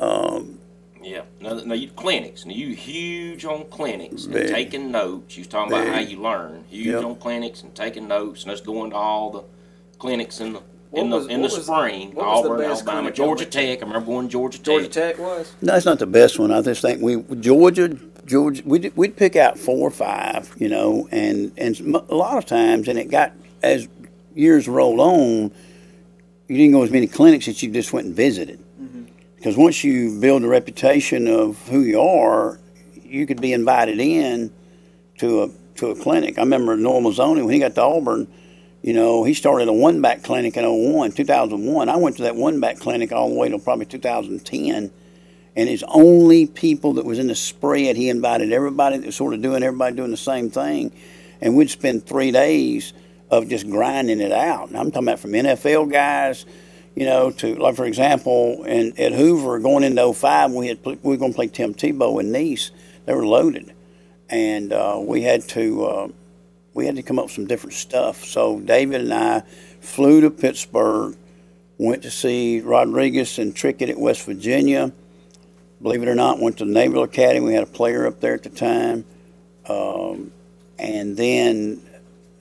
[0.03, 0.59] um,
[1.03, 1.23] Yeah.
[1.41, 2.47] Now, now you clinics.
[2.47, 4.49] Now you huge on clinics and Big.
[4.49, 5.37] taking notes.
[5.37, 6.65] You was talking about how you learn.
[6.69, 7.05] Huge Yep.
[7.05, 9.43] on clinics and taking notes and us going to all the
[9.99, 10.61] clinics in the
[10.91, 12.11] What in the was- in the what was- spring.
[12.15, 13.45] what was the Auburn, best Alabama, clinic Georgia?
[13.47, 13.79] Tech.
[13.83, 14.65] I remember going to Georgia Tech.
[14.65, 15.53] Georgia Tech was.
[15.63, 16.51] no, that's not the best one.
[16.53, 21.09] I just think we Georgia, Georgia, we'd, we'd pick out four or five, you know,
[21.11, 23.89] and and a lot of times, and it got as
[24.35, 25.51] years rolled on,
[26.49, 28.59] you didn't go as many clinics that you just went and visited.
[29.43, 32.61] Because once you build a reputation of who you are,
[33.03, 34.53] you could be invited in
[35.19, 36.39] to a to a clinic.
[36.39, 38.29] I remember Noel Mazzone when he got to Auburn.
[38.83, 41.89] You know, he started a one back clinic in 01, 2001.
[41.89, 44.93] I went to that one back clinic all the way till probably 2010.
[45.57, 47.97] And his only people that was in the spread.
[47.97, 50.93] He invited everybody that was sort of doing everybody doing the same thing.
[51.41, 52.93] And we'd spend three days
[53.29, 54.69] of just grinding it out.
[54.69, 56.47] And I'm talking about from NFL guys,
[56.95, 60.97] you know, to like for example, in at Hoover going into 05, we had we
[61.03, 62.71] were going to play Tim Tebow and Nease.
[63.07, 63.73] They were loaded,
[64.29, 66.09] and uh, we had to uh,
[66.75, 68.25] we had to come up with some different stuff.
[68.25, 69.41] So David and I
[69.81, 71.17] flew to Pittsburgh
[71.83, 74.93] Went to see Rodriguez and Trickett at West Virginia.
[75.83, 77.45] Believe it or not, went to the Naval Academy.
[77.45, 79.05] We had a player up there at the time.
[79.69, 80.31] Um,
[80.79, 81.83] and then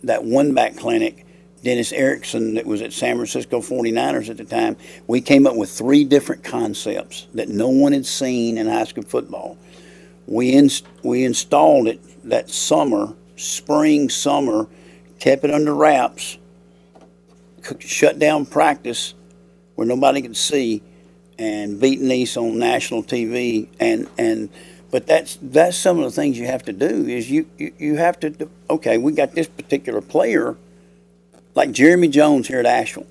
[0.04, 1.21] that one back clinic,
[1.64, 5.70] Dennis Erickson, that was at San Francisco 49ers at the time, we came up with
[5.70, 9.58] three different concepts that no one had seen in high school football.
[10.26, 10.70] We,
[11.04, 14.68] we installed it that summer, spring, summer,
[15.20, 16.38] kept it under wraps,
[17.80, 19.14] shut down practice
[19.76, 20.82] where nobody could see,
[21.38, 23.68] and beat Nease on national TV.
[23.80, 24.50] And, and
[24.92, 27.08] but that's that's some of the things you have to do.
[27.08, 28.98] Is you you, you have to okay.
[28.98, 30.58] We got this particular player,
[31.56, 33.08] like Jeremy Jones here at Asheville.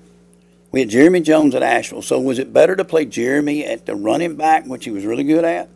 [0.71, 2.01] We had Jeremy Jones at Asheville.
[2.01, 5.23] So was it better to play Jeremy at the running back, which he was really
[5.23, 5.69] good at,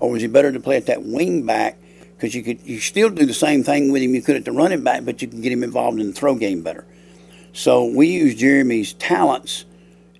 [0.00, 1.76] or was it better to play at that wing back?
[2.16, 4.52] Because you could you still do the same thing with him you could at the
[4.52, 6.84] running back, but you can get him involved in the throw game better.
[7.52, 9.64] So we used Jeremy's talents,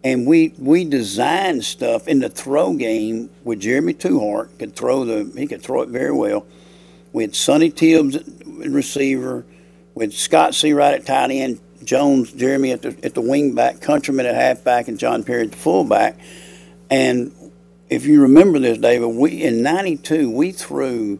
[0.04, 4.58] and we we designed stuff in the throw game with Jeremy Tuhart.
[4.58, 6.46] Could throw the he could throw it very well.
[7.12, 9.44] We had Sonny Tibbs receiver,
[9.94, 14.26] with Scott Seawright at tight end, Jones, Jeremy at the at the wing back, Countryman
[14.26, 16.18] at halfback, and John Perry at the fullback.
[16.90, 17.32] And
[17.88, 21.18] if you remember this, David, we in '92 we threw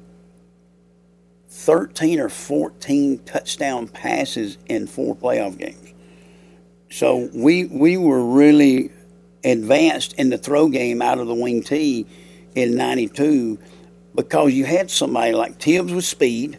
[1.49, 5.95] 13 or 14 touchdown passes in four playoff games.
[6.91, 8.91] So we we were really
[9.45, 12.05] advanced in the throw game out of the wing T
[12.55, 13.59] in '92
[14.15, 16.59] because you had somebody like Tibbs with speed.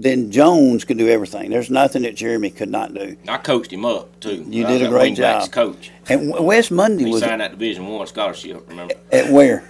[0.00, 1.50] Then Jones could do everything.
[1.50, 3.16] There's nothing that Jeremy could not do.
[3.26, 4.46] I coached him up too.
[4.48, 5.50] You I did a great job.
[5.50, 5.90] Coach.
[6.08, 8.64] And Wes Monday He was signed that Division One scholarship.
[8.68, 9.68] Remember at where?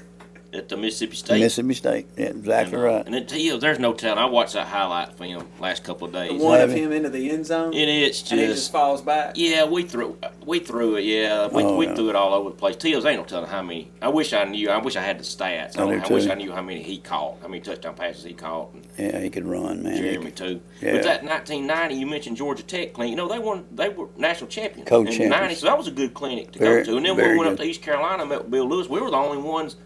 [0.53, 1.41] At the Mississippi State.
[1.41, 2.07] Mississippi State.
[2.17, 3.05] Yeah, exactly and, uh, right.
[3.05, 4.19] And then Tibbs, there's no telling.
[4.19, 6.41] I watched that highlight film last couple of The days.
[6.41, 9.33] one of him into the end zone, And it's just, and he just falls back.
[9.37, 11.05] yeah, we threw we threw it.
[11.05, 11.95] Yeah, we, Oh, we yeah.
[11.95, 12.77] threw it all over the place.
[12.77, 13.91] Tibbs ain't no telling how many.
[14.01, 14.71] I wish I knew.
[14.71, 15.79] I wish I had the stats.
[15.79, 16.27] I, I I wish.
[16.27, 18.75] I knew how many he caught, how many touchdown passes he caught.
[18.97, 19.93] Yeah, he could run, man.
[19.93, 20.61] He Jeremy could- too.
[20.81, 20.93] Yeah.
[20.93, 23.11] But that 1990, you mentioned Georgia Tech clinic.
[23.11, 23.67] You know they won.
[23.73, 25.31] They were national champions in Co-champions.
[25.31, 26.97] '90, so that was a good clinic to Very- go to.
[26.97, 28.89] And then very we went up to East Carolina, met with Bill Lewis.
[28.89, 29.77] We were the only ones,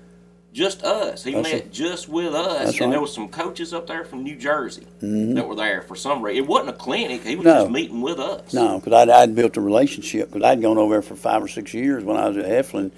[0.52, 1.24] just us.
[1.24, 2.90] He That's met just with us, That's and right.
[2.90, 5.34] there was some coaches up there from New Jersey mm-hmm.
[5.34, 6.44] that were there for some reason.
[6.44, 7.24] It wasn't a clinic.
[7.24, 7.62] He was No.
[7.62, 8.52] just meeting with us.
[8.52, 11.48] No, because I'd, I'd built a relationship because I'd gone over there for five or
[11.48, 12.90] six years when I was at Heflin,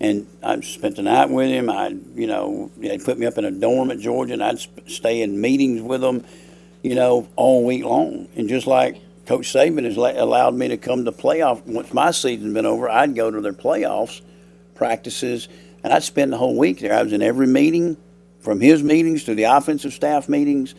[0.00, 1.70] and I spent the night with him.
[1.70, 4.86] I'd, you know, they put me up in a dorm at Georgia, and I'd sp-
[4.88, 6.24] stay in meetings with them,
[6.82, 8.28] you know, all week long.
[8.36, 12.10] And just like Coach Saban has la- allowed me to come to playoff, once my
[12.10, 14.20] season's been over, I'd go to their playoffs
[14.74, 15.48] practices,
[15.82, 16.94] and I'd spend the whole week there.
[16.94, 17.96] I was in every meeting,
[18.40, 20.74] from his meetings to the offensive staff meetings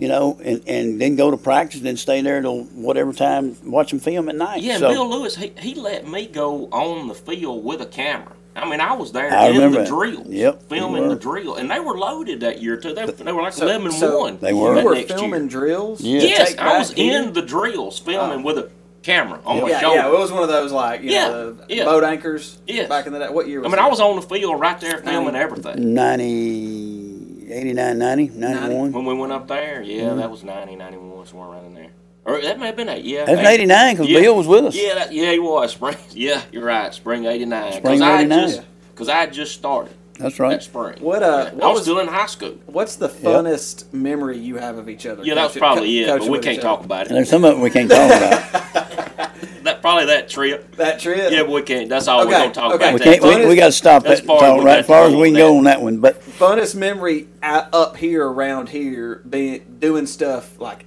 [0.00, 3.54] you know, and, and then go to practice and then stay there till whatever time,
[3.70, 4.62] watching film at night.
[4.62, 8.32] Yeah, so, Bill Lewis, he, he let me go on the field with a camera.
[8.56, 9.88] I mean, I was there I in remember the that.
[9.88, 12.94] drills, Yep, filming the drill, and they were loaded that year too.
[12.94, 14.38] They, they were like So- eleven so one.
[14.38, 14.78] They were.
[14.78, 15.50] You were filming year.
[15.50, 16.00] drills.
[16.00, 16.20] Yeah.
[16.20, 17.22] Yes, I was back here?
[17.22, 18.42] in the drills filming ah.
[18.42, 18.70] with a
[19.02, 19.96] camera on my Yeah, shoulder.
[19.96, 21.84] yeah, it was one of those like you Yeah, know, the yeah.
[21.84, 22.86] boat anchors Yeah.
[22.86, 23.28] back in the day.
[23.28, 25.94] What year I was mean, I was on the field right there filming everything.
[25.94, 28.92] 90, 89, 90, 91.
[28.92, 31.88] When we went up there, yeah, that was 90, 91, somewhere around in there.
[32.26, 33.24] Or that may have been eight, yeah.
[33.24, 33.54] That's eight.
[33.54, 34.20] 89 because Yeah.
[34.20, 34.76] Bill was with us.
[34.76, 35.72] Yeah, that, yeah, he was.
[35.72, 36.92] Spring, yeah, you're right.
[36.92, 37.72] Spring '89.
[37.72, 38.48] Spring I 89.
[38.48, 38.62] just
[38.94, 40.62] because I had just started That's that right.
[40.62, 40.96] spring.
[41.00, 42.56] What, uh, what I was was- still in high school.
[42.66, 45.24] What's the funnest memory you have of each other?
[45.24, 46.86] Yeah, that was probably co- it, but we can't talk other?
[46.86, 47.14] about And it.
[47.14, 49.30] there's some of it we can't talk about.
[49.62, 50.74] That probably that trip.
[50.76, 51.30] That trip.
[51.30, 51.88] Yeah, but we can't.
[51.90, 52.88] That's all we're gonna talk okay.
[52.88, 52.92] about.
[52.94, 53.20] We that.
[53.20, 53.40] can't.
[53.42, 55.58] We, we got to stop that far talk right as far as we can go
[55.58, 55.98] on that one.
[55.98, 60.86] But funnest memory up here around here, being doing stuff like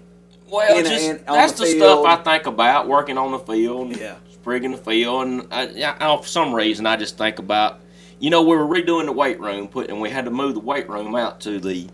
[0.49, 3.39] Well, in a- just in- that's the the, stuff I think about working on the
[3.39, 4.15] field, and Yeah.
[4.31, 5.67] sprigging the field, and I,
[5.99, 7.79] I, I- for some reason I just think about,
[8.23, 10.61] you know, we were redoing the weight room, put, and we had to move the
[10.61, 11.89] weight room out to the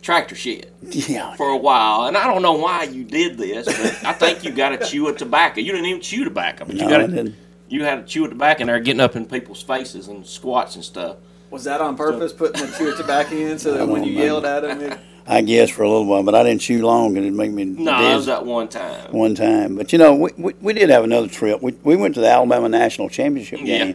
[0.00, 4.06] tractor shed yeah, for a while, and I don't know why you did this, but
[4.06, 5.60] I think you got to chew a tobacco.
[5.60, 7.36] You didn't even chew tobacco, but you no, got I to didn't.
[7.68, 10.76] you had to chew a tobacco, and they're getting up in people's faces and squats
[10.76, 11.16] and stuff.
[11.50, 14.24] was that on purpose, putting the chew tobacco in so that when you know.
[14.24, 17.18] yelled at him, it, I guess for a little while, but I didn't chew long
[17.18, 19.12] and it made me No, that was that one time.
[19.12, 19.76] one time.
[19.76, 21.60] But you know, we, we, we did have another trip.
[21.60, 23.92] We, we went to the Alabama National Championship Yeah.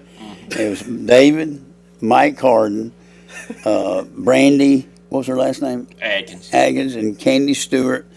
[0.58, 1.64] It was David,
[2.02, 2.94] Mike Harden,
[3.66, 4.88] uh, Brandy.
[5.10, 5.88] What was her last name?
[6.02, 6.50] Atkins.
[6.52, 8.08] Aggins and Candy Stewart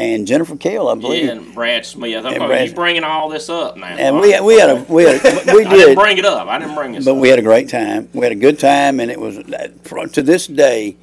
[0.00, 1.26] and Jennifer Kale, I believe.
[1.26, 2.24] Yeah, and Brad Smith.
[2.24, 3.86] I'm Brad- you bringing all this up now.
[3.86, 6.48] And we had, we had a we had a, we I didn't bring it up.
[6.48, 7.18] I didn't bring it but up.
[7.18, 8.08] we had a great time.
[8.14, 10.96] We had a good time, and it was to this day.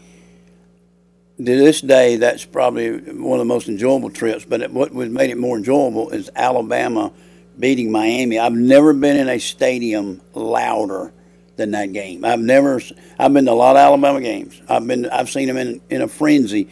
[1.38, 4.44] To this day, that's probably one of the most enjoyable trips.
[4.44, 7.12] But it, what was made it more enjoyable is Alabama
[7.60, 8.40] beating Miami.
[8.40, 11.12] I've never been in a stadium louder
[11.56, 12.24] than that game.
[12.26, 12.82] I've never.
[13.20, 14.62] I've been to a lot of Alabama games.
[14.70, 15.08] I've been.
[15.10, 16.70] I've seen them in in a frenzy,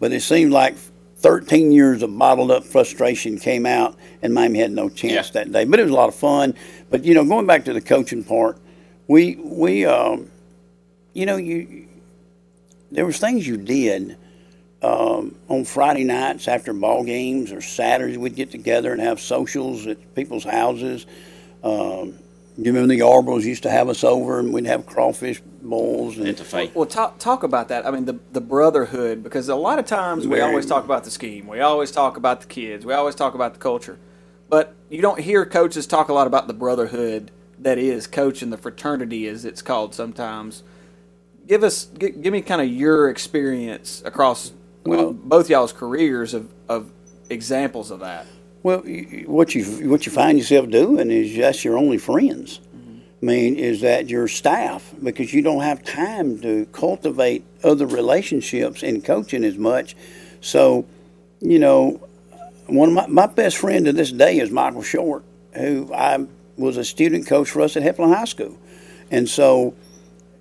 [0.00, 0.76] but it seemed like
[1.18, 5.32] 13 years of bottled up frustration came out, and Miami had no chance Yeah.
[5.44, 5.64] that day.
[5.64, 6.54] But it was a lot of fun.
[6.90, 8.58] But you know, going back to the coaching part,
[9.08, 10.30] we we um,
[11.14, 11.86] you know you
[12.92, 14.16] there was things you did
[14.82, 18.18] um, on Friday nights after ball games or Saturdays.
[18.18, 21.06] We'd get together and have socials at people's houses.
[21.64, 22.18] Um,
[22.58, 26.26] you remember the Yarboroughs used to have us over, and we'd have crawfish bowls and
[26.28, 26.70] At the fake.
[26.74, 27.86] Well, talk talk about that.
[27.86, 31.04] I mean, the the brotherhood, because a lot of times we Very- always talk about
[31.04, 33.98] the scheme, we always talk about the kids, we always talk about the culture,
[34.48, 38.56] but you don't hear coaches talk a lot about the brotherhood that is coaching, the
[38.58, 40.62] fraternity as it's called sometimes.
[41.46, 44.52] Give us, gi- give me kind of your experience across
[44.86, 46.90] Well- both y'all's careers of, of
[47.30, 48.26] examples of that.
[48.62, 48.80] Well,
[49.26, 52.58] what you what you find yourself doing is that's your only friends.
[52.76, 52.98] Mm-hmm.
[53.22, 58.82] I mean, is that your staff because you don't have time to cultivate other relationships
[58.82, 59.94] in coaching as much.
[60.40, 60.84] So,
[61.40, 62.00] you know,
[62.66, 65.22] one of my, my best friend to this day is Michael Short,
[65.52, 68.58] who I was a student coach for us at Heflin High School,
[69.12, 69.74] and so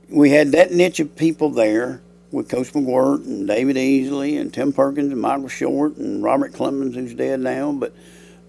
[0.09, 2.01] we had that niche of people there
[2.35, 6.93] with Coach McGuirt and David Easley and Tim Perkins and Michael Short and Robert Clemens,
[6.93, 7.71] who's dead now.
[7.71, 7.93] But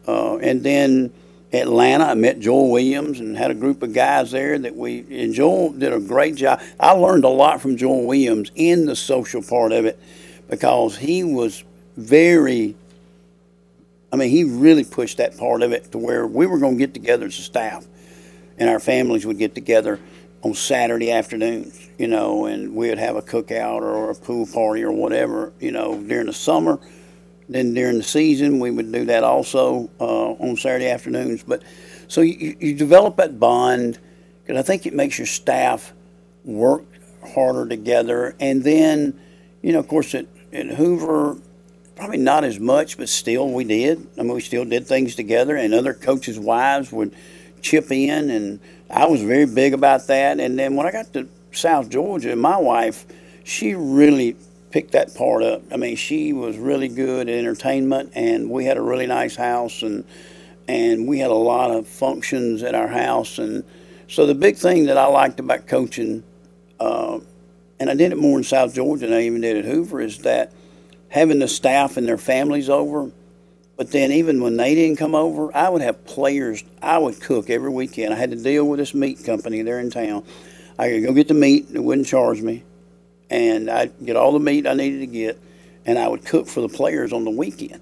[0.08, 1.12] uh, and then
[1.52, 5.32] Atlanta, I met Joel Williams and had a group of guys there that we and
[5.32, 6.60] Joel did a great job.
[6.80, 10.00] I learned a lot from Joel Williams in the social part of it
[10.50, 11.62] because he was
[11.96, 12.74] very.
[14.12, 16.78] I mean, he really pushed that part of it to where we were going to
[16.78, 17.86] get together as a staff
[18.58, 20.00] and our families would get together
[20.46, 24.92] on Saturday afternoons, you know, and we'd have a cookout or a pool party or
[24.92, 26.78] whatever, you know, during the summer.
[27.48, 31.42] Then during the season, we would do that also uh, on Saturday afternoons.
[31.42, 31.62] But
[32.06, 33.98] so you, you develop that bond
[34.42, 35.92] because I think it makes your staff
[36.44, 36.84] work
[37.34, 38.36] harder together.
[38.38, 39.18] And then,
[39.62, 41.38] you know, of course, at, at Hoover,
[41.96, 44.06] probably not as much, but still we did.
[44.16, 47.14] I mean, we still did things together, and other coaches' wives would
[47.62, 50.40] chip in, and I was very big about that.
[50.40, 53.06] And then when I got to South Georgia, my wife,
[53.44, 54.36] she really
[54.70, 55.62] picked that part up.
[55.72, 59.82] I mean, she was really good at entertainment, and we had a really nice house,
[59.82, 60.04] and
[60.68, 63.64] and we had a lot of functions at our house, and
[64.08, 66.24] so the big thing that I liked about coaching,
[66.80, 67.20] uh,
[67.78, 70.18] and I did it more in South Georgia than I even did at Hoover, is
[70.18, 70.52] that
[71.08, 73.10] having the staff and their families over.
[73.76, 76.64] But then even when they didn't come over, I would have players.
[76.80, 78.14] I would cook every weekend.
[78.14, 80.24] I had to deal with this meat company there in town.
[80.78, 82.64] I could go get the meat; they wouldn't charge me,
[83.30, 85.38] and I'd get all the meat I needed to get,
[85.84, 87.80] and I would cook for the players on the weekend.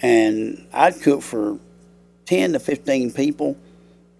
[0.00, 1.58] And I'd cook for
[2.26, 3.56] ten to fifteen people,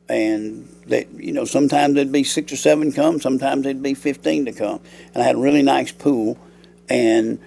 [0.09, 4.47] and that you know sometimes there'd be six or seven come, sometimes there'd be fifteen
[4.47, 4.81] to come,
[5.15, 6.39] and I had a really nice pool,
[6.89, 7.39] and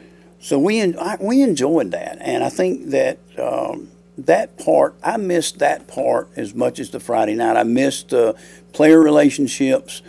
[0.44, 5.60] so we I, we enjoyed that, and I think that um, that part I missed
[5.60, 7.56] that part as much as the Friday night.
[7.56, 8.36] I missed the
[8.74, 10.02] player relationships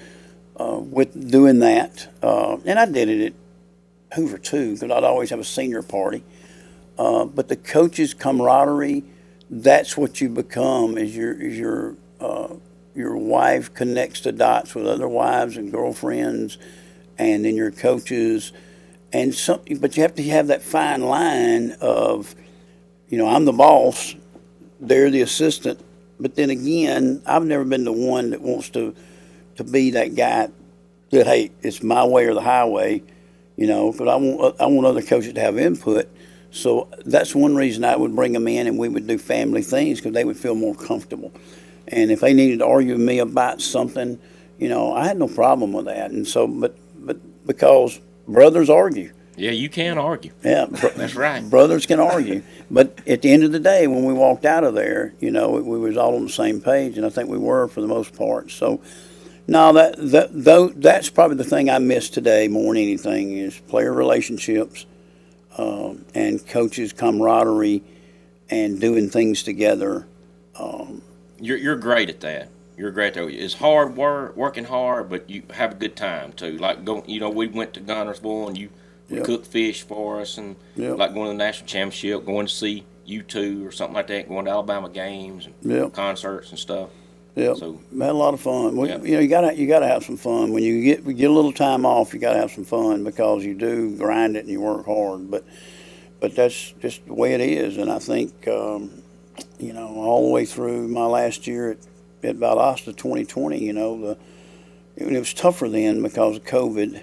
[0.57, 5.31] uh, with doing that, uh, and I did it at Hoover too because I'd always
[5.31, 6.25] have a senior party.
[6.99, 9.05] Uh, but the coaches' camaraderie,
[9.49, 10.99] that's what you become.
[10.99, 12.55] Is your your uh,
[12.97, 16.59] your wife connects the dots with other wives and girlfriends,
[17.18, 18.53] and then your coaches
[19.14, 22.35] and some, but you have to have that fine line of,
[23.09, 24.16] you know, I'm the boss,
[24.81, 25.81] they're the assistant,
[26.18, 28.92] but then again, I've never been the one that wants to,
[29.55, 30.48] to be that guy
[31.11, 33.05] that hey, it's my way or the highway,
[33.57, 36.09] you know, because I want I want other coaches to have input.
[36.50, 40.00] So that's one reason I would bring them in and we would do family things
[40.00, 41.33] because they would feel more comfortable.
[41.87, 44.18] And if they needed to argue with me about something,
[44.59, 46.11] you know, I had no problem with that.
[46.11, 49.12] And so, but but because brothers argue.
[49.37, 50.30] Yeah, you can argue.
[50.44, 51.42] Yeah, That's right.
[51.48, 54.74] brothers can argue, but at the end of the day, when we walked out of
[54.74, 57.38] there, you know, we, we was all on the same page, and I think we
[57.38, 58.52] were for the most part.
[58.52, 58.80] So,
[59.48, 63.59] no, that that though that's probably the thing I miss today more than anything is
[63.59, 64.86] player relationships,
[65.59, 67.82] um, and coaches camaraderie,
[68.51, 70.07] and doing things together.
[70.57, 71.03] Um,
[71.40, 72.51] You're you're great at that.
[72.77, 73.29] You're great at.
[73.29, 76.59] It's hard work, working hard, but you have a good time too.
[76.59, 78.70] Like go, you know, we went to Guntersville and you
[79.11, 79.25] Yep.
[79.25, 80.97] cooked fish for us, and Yep.
[80.97, 84.29] like going to the national championship, going to see you two or something like that,
[84.31, 85.93] going to Alabama games and Yep.
[85.93, 86.89] concerts and stuff.
[87.37, 88.77] Yeah, So- had a lot of fun.
[88.77, 89.03] We, Yeah.
[89.03, 91.53] You know, you gotta you gotta have some fun when you get get a little
[91.53, 92.14] time off.
[92.14, 95.31] You gotta have some fun because you do grind it and you work hard.
[95.31, 95.45] But
[96.20, 97.77] but that's just the way it is.
[97.77, 98.91] And I think um,
[99.59, 101.79] you know, all the way through my last year at,
[102.25, 104.18] at Valdosta 2020, you know, the,
[104.97, 107.03] it, was tougher then because of COVID.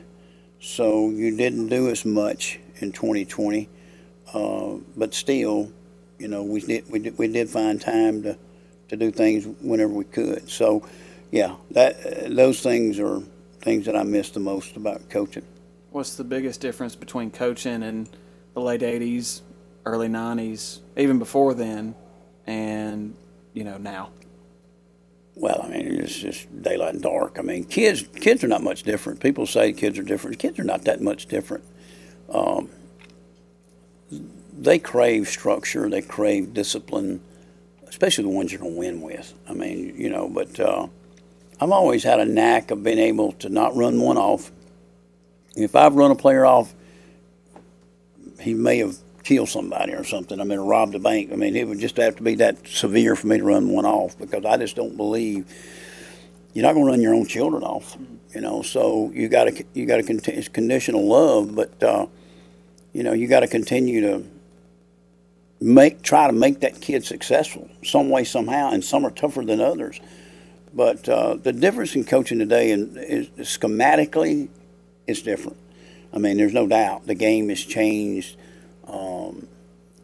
[0.60, 3.70] So you didn't do as much in 2020.
[4.34, 5.72] Uh, but still,
[6.18, 8.38] you know, we did, we did, we did find time to,
[8.90, 10.50] to do things whenever we could.
[10.50, 10.88] So,
[11.32, 13.22] yeah, that, uh, those things are
[13.62, 15.46] things that I miss the most about coaching.
[15.92, 18.08] What's the biggest difference between coaching in
[18.54, 19.42] the late 80s,
[19.86, 21.96] early 90s, even before then,
[22.48, 23.16] and,
[23.54, 24.12] you know, now?
[25.36, 27.38] Well, I mean, it's just daylight and dark.
[27.40, 29.20] I mean, kids kids are not much different.
[29.20, 30.40] People say kids are different.
[30.40, 31.64] Kids are not that much different.
[32.30, 32.70] Um,
[34.58, 35.90] they crave structure.
[35.90, 37.22] They crave discipline,
[37.88, 39.34] especially the ones you're to win with.
[39.48, 40.88] I mean, you know, but uh,
[41.60, 44.52] I've always had a knack of being able to not run one off.
[45.56, 46.74] If I've run a player off,
[48.40, 50.40] he may have kill somebody or something.
[50.40, 51.32] I mean, robbed a bank.
[51.32, 53.86] I mean, it would just have to be that severe for me to run one
[53.86, 55.46] off because I just don't believe
[56.54, 57.98] you're not going to run your own children off.
[58.34, 62.08] You know, so you got to you got to continue it's conditional love, but uh,
[62.94, 64.24] you know you got to continue to
[65.60, 69.60] make try to make that kid successful some way somehow, and some are tougher than
[69.60, 70.00] others.
[70.74, 74.48] But uh, the difference in coaching today and is, schematically,
[75.06, 75.58] it's different.
[76.14, 78.38] I mean, there's no doubt the game has changed
[78.88, 79.48] um,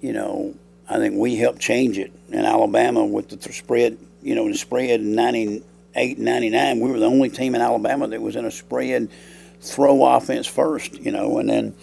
[0.02, 0.56] you know,
[0.90, 3.98] I think we helped change it in Alabama with the th- spread.
[4.22, 6.80] You know, the spread in '98, '99.
[6.80, 9.10] We were the only team in Alabama that was in a spread
[9.62, 10.94] throw offense first.
[10.96, 11.76] You know, and then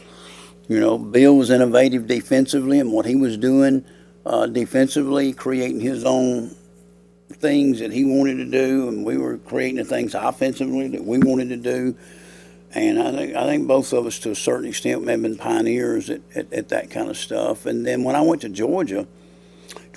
[0.68, 3.84] you know Bill was innovative defensively and what he was doing
[4.26, 6.54] uh, defensively, creating his own
[7.30, 11.18] things that he wanted to do, and we were creating the things offensively that we
[11.18, 11.96] wanted to do.
[12.74, 15.36] And I think I think both of us, to a certain extent, may have been
[15.36, 17.66] pioneers at, at, at that kind of stuff.
[17.66, 19.06] And then when I went to Georgia,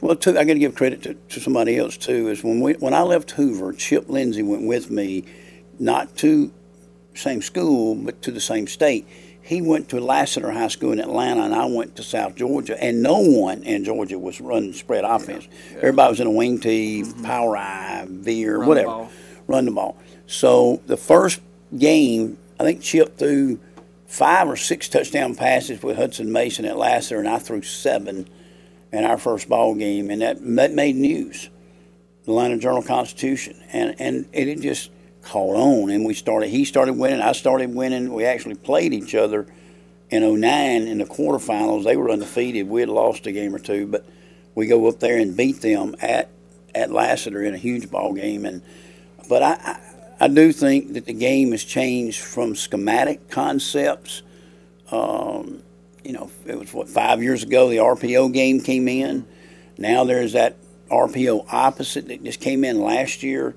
[0.02, 2.30] well, too, I got to give credit to, to somebody else too.
[2.30, 5.26] Is when we when I left Hoover, Chip Lindsey went with me,
[5.80, 6.52] not to
[7.16, 9.08] same school but to the same state.
[9.42, 12.82] He went to Lassiter High School in Atlanta, and I went to South Georgia.
[12.84, 15.48] And no one in Georgia was running spread offense.
[15.72, 15.78] Yeah.
[15.78, 17.24] Everybody was in a wing T, mm-hmm.
[17.24, 19.08] power I, veer, run whatever,
[19.48, 19.98] run the ball.
[20.28, 21.40] So the first
[21.78, 23.60] game I think Chip threw
[24.08, 28.28] five or six touchdown passes with Hudson Mason at Lassiter, and I threw seven
[28.92, 31.50] in our first ball game, and that that made news,
[32.24, 34.92] the Atlanta Journal Constitution, and and it just
[35.22, 36.50] caught on, and we started.
[36.50, 38.14] He started winning, I started winning.
[38.14, 39.46] We actually played each other
[40.10, 41.84] in 09 in the quarterfinals.
[41.84, 42.70] They were undefeated.
[42.70, 44.06] We had lost a game or two, but
[44.56, 46.30] we go up there and beat them at
[46.74, 48.62] at Lassiter in a huge ball game, and
[49.28, 49.87] but I I
[50.28, 54.24] do think that the game has changed from schematic concepts.
[54.92, 55.62] Um,
[56.04, 59.28] you know, it was what five years ago the RPO game came in.
[59.78, 60.56] Now there's that
[60.90, 63.56] RPO opposite that just came in last year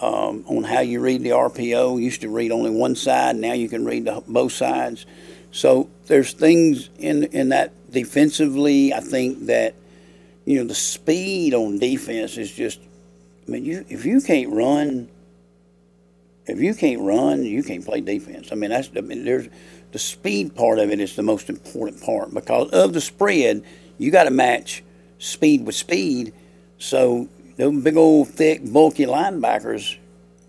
[0.00, 1.96] um, on how you read the RPO.
[1.96, 3.36] You used to read only one side.
[3.36, 5.04] Now you can read the, both sides.
[5.52, 8.94] So there's things in in that defensively.
[8.94, 9.74] I think that
[10.44, 12.80] you know the speed on defense is just.
[13.46, 15.08] I mean, you if you can't run
[16.46, 18.48] if you can't run, you can't play defense.
[18.52, 19.48] I mean, that's I mean, there's
[19.92, 23.64] the speed part of it is the most important part because of the spread.
[23.98, 24.82] You got to match
[25.18, 26.32] speed with speed.
[26.78, 29.96] So those big old thick bulky linebackers,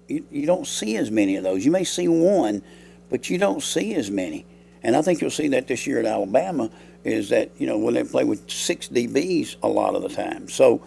[0.08, 1.66] you, you don't see as many of those.
[1.66, 2.62] You may see one,
[3.10, 4.46] but you don't see as many.
[4.84, 6.72] And I think you'll see that this year at Alabama
[7.04, 10.48] is that you know when they play with six DBs a lot of the time.
[10.50, 10.84] So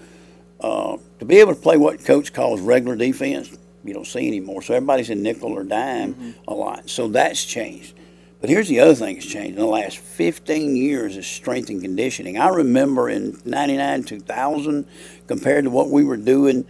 [0.61, 4.63] uh, to be able to play what coach calls regular defense, you don't see anymore.
[4.63, 6.31] So everybody's in nickel or dime mm-hmm.
[6.49, 6.89] a lot.
[6.89, 7.95] So that's changed.
[8.41, 11.81] But here's the other thing that's changed in the last 15 years is strength and
[11.81, 12.39] conditioning.
[12.39, 14.87] I remember in 99, 2000,
[15.27, 16.67] compared to what we were doing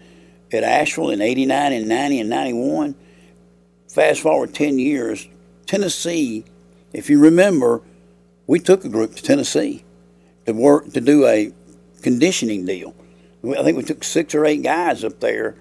[0.53, 2.95] at Asheville in 89 and 90 and 91,
[3.89, 5.29] fast forward 10 years,
[5.67, 6.45] Tennessee,
[6.93, 7.83] if you remember,
[8.47, 9.85] we took a group to Tennessee
[10.47, 11.53] to work to do a
[12.03, 12.95] conditioning deal.
[13.59, 15.57] I think we took six or eight guys up there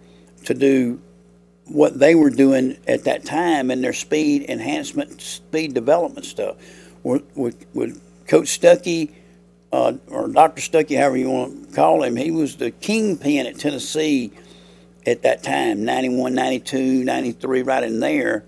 [0.46, 1.02] to do
[1.66, 6.58] what they were doing at that time and their speed enhancement, speed development stuff.
[7.04, 7.66] With, with,
[8.28, 9.12] Coach Stuckey,
[9.72, 10.62] uh, or Dr.
[10.62, 14.32] Stuckey, however you want to call him, he was the kingpin at Tennessee
[15.06, 18.46] at that time 91, 92, 93, right in there.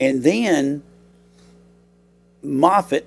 [0.00, 0.82] And then
[2.42, 3.06] Moffitt,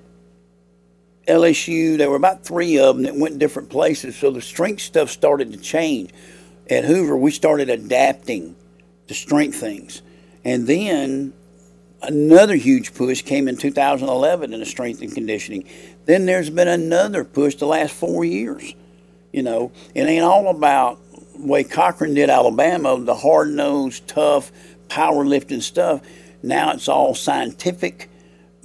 [1.26, 4.16] LSU, there were about three of them that went different places.
[4.16, 6.10] So the strength stuff started to change.
[6.70, 8.56] At Hoover, we started adapting
[9.08, 10.02] to strengthen things.
[10.44, 11.32] And then
[12.02, 15.68] another huge push came in 2011 in the strength and conditioning.
[16.04, 18.74] Then there's been another push the last four years.
[19.32, 20.98] You know, it ain't all about
[21.38, 24.52] way Cochran did Alabama, the hard nosed, tough,
[24.88, 26.00] powerlifting stuff.
[26.42, 28.08] Now it's all scientific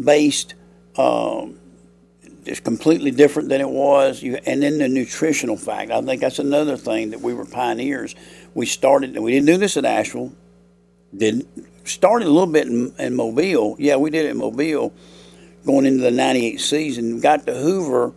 [0.01, 0.53] based.
[0.97, 1.57] Um,
[2.45, 4.21] it's completely different than it was.
[4.23, 5.91] You, and then the nutritional fact.
[5.91, 8.15] I think that's another thing that we were pioneers.
[8.53, 9.17] We started.
[9.17, 10.33] We didn't do this at Asheville.
[11.15, 11.47] Did
[11.85, 13.75] started a little bit in, in Mobile.
[13.79, 14.93] Yeah, we did it in Mobile,
[15.65, 17.19] going into the '98 season.
[17.19, 18.13] Got to Hoover.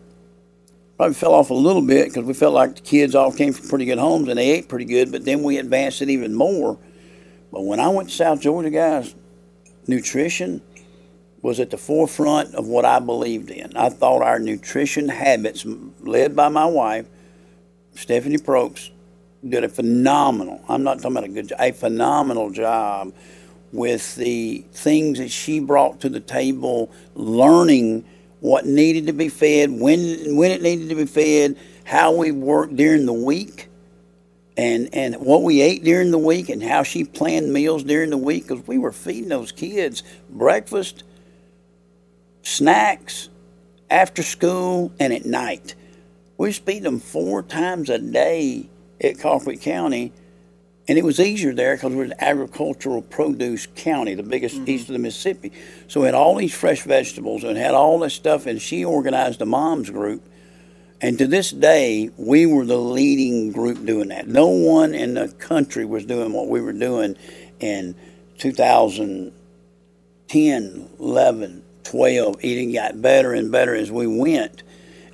[0.97, 3.69] Probably fell off a little bit because we felt like the kids all came from
[3.69, 5.11] pretty good homes and they ate pretty good.
[5.11, 6.79] But then we advanced it even more.
[7.51, 9.15] But when I went to South Georgia, guys,
[9.89, 10.63] nutrition
[11.43, 13.77] was at the forefront of what I believed in.
[13.77, 15.67] I thought our nutrition habits,
[16.01, 17.07] led by my wife,
[17.95, 18.91] Stephanie Propst,
[19.49, 23.13] did a phenomenal, I'm not talking about a good job, a phenomenal job
[23.73, 28.05] with the things that she brought to the table, learning
[28.41, 32.77] what needed to be fed, when, when it needed to be fed, how we worked
[32.77, 33.69] during the week
[34.57, 38.17] and and what we ate during the week and how she planned meals during the
[38.17, 41.03] week because we were feeding those kids breakfast
[42.43, 43.29] snacks
[43.91, 45.75] after school and at night.
[46.37, 48.69] We feed them four times a day
[49.01, 50.13] at Colquitt County,
[50.87, 54.69] and it was easier there because we're an agricultural produce county, the biggest mm-hmm.
[54.69, 55.51] east of the Mississippi.
[55.89, 59.41] So we had all these fresh vegetables and had all this stuff, and she organized
[59.41, 60.29] a moms group.
[61.01, 64.29] And to this day, we were the leading group doing that.
[64.29, 67.17] No one in the country was doing what we were doing
[67.61, 67.95] in
[68.39, 72.45] 2010, 11, 12.
[72.45, 74.63] It got better and better as we went.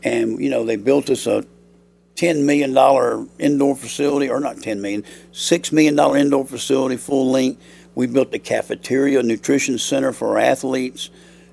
[0.03, 1.45] And, you know, they built us a
[2.21, 7.63] $10 million indoor facility, or not $10 million, $6 million indoor facility, full length.
[7.95, 11.11] We built a cafeteria, nutrition center for athletes.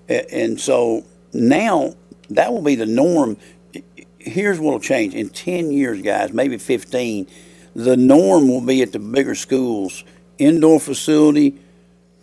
[0.08, 1.96] And so now
[2.30, 3.38] that will be the norm.
[4.20, 7.28] Here's what will change in 10 years, guys, maybe 15.
[7.76, 10.04] The norm will be at the bigger schools
[10.38, 11.56] indoor facility,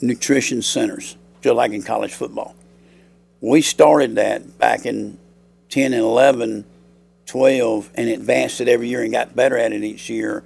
[0.01, 2.55] nutrition centers, just like in college football
[3.45, 5.18] we started that back in
[5.68, 6.64] 10 and 11,
[7.27, 10.45] 12, and advanced it every year and got better at it each year.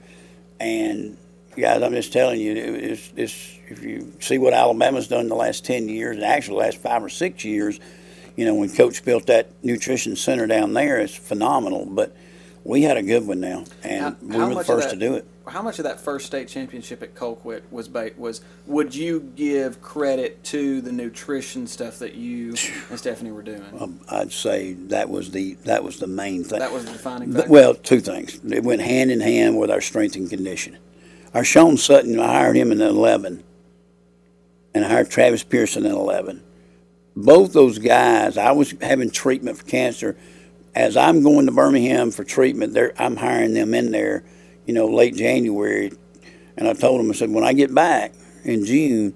[0.60, 1.16] And
[1.56, 5.34] guys, I'm just telling you, it's, it's, if you see what Alabama's done in the
[5.34, 7.78] last 10 years, and actually the last five or six years,
[8.36, 11.84] you know, when Coach built that nutrition center down there, it's phenomenal.
[11.86, 12.16] But
[12.68, 15.14] we had a good one now, and how, we were the first that, to do
[15.14, 19.80] it how much of that first state championship at Colquitt was was would you give
[19.80, 22.50] credit to the nutrition stuff that you
[22.90, 23.64] and Stephanie were doing?
[23.78, 26.58] Um, I'd say that was the that was the main thing.
[26.58, 27.50] That was the defining factor.
[27.50, 28.40] Well, two things.
[28.44, 30.80] It went hand in hand with our strength and conditioning.
[31.34, 33.44] Our Sean Sutton, I hired him in eleven,
[34.74, 36.42] and I hired Travis Pearson in eleven.
[37.16, 40.16] Both those guys, I was having treatment for cancer.
[40.78, 44.22] As I'm going to Birmingham for treatment, I'm hiring them in there
[44.68, 45.90] you know, late January.
[46.56, 48.12] And I told them, I said, when I get back
[48.44, 49.14] in June,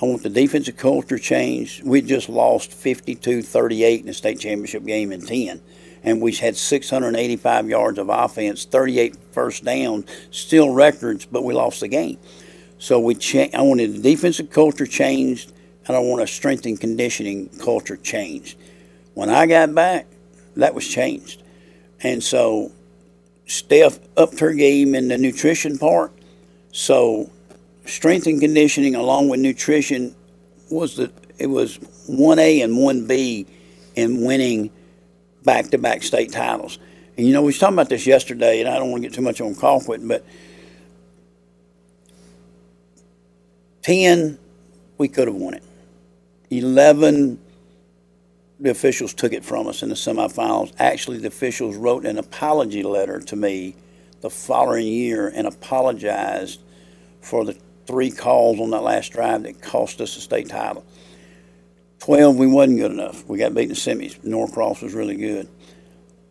[0.00, 1.84] I want the defensive culture changed.
[1.84, 5.60] We just lost 52 38 in the state championship game in 10.
[6.02, 11.80] And we had 685 yards of offense, 38 first downs, still records, but we lost
[11.80, 12.18] the game.
[12.78, 15.52] So we cha- I wanted the defensive culture changed,
[15.86, 18.58] and I want a strength and conditioning culture changed.
[19.14, 20.06] When I got back,
[20.56, 21.42] that was changed.
[22.02, 22.72] And so
[23.46, 26.12] Steph upped her game in the nutrition part.
[26.72, 27.30] So
[27.84, 30.14] strength and conditioning along with nutrition
[30.70, 31.76] was the it was
[32.06, 33.46] one A and one B
[33.94, 34.70] in winning
[35.44, 36.78] back to back state titles.
[37.16, 39.14] And you know, we was talking about this yesterday, and I don't want to get
[39.14, 40.24] too much on Colquitt, but
[43.82, 44.38] ten
[44.98, 45.62] we could have won it.
[46.50, 47.38] Eleven
[48.58, 50.72] the officials took it from us in the semifinals.
[50.78, 53.76] Actually, the officials wrote an apology letter to me
[54.20, 56.60] the following year and apologized
[57.20, 60.84] for the three calls on that last drive that cost us a state title.
[62.00, 63.26] 12, we wasn't good enough.
[63.26, 64.22] We got beaten in semis.
[64.24, 65.48] Norcross was really good.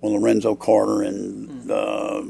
[0.01, 2.23] Well, Lorenzo Carter and uh,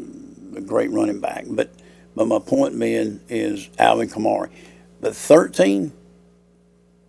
[0.56, 1.46] a great running back.
[1.48, 1.74] But,
[2.16, 4.50] but my point being is Alvin Kamara.
[5.02, 5.92] But 13,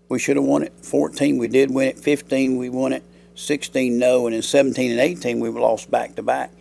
[0.09, 0.73] we should have won it.
[0.83, 1.99] 14, we did win it.
[1.99, 3.03] 15, we won it.
[3.35, 4.27] 16, no.
[4.27, 6.53] And in 17 and 18, we lost back to back.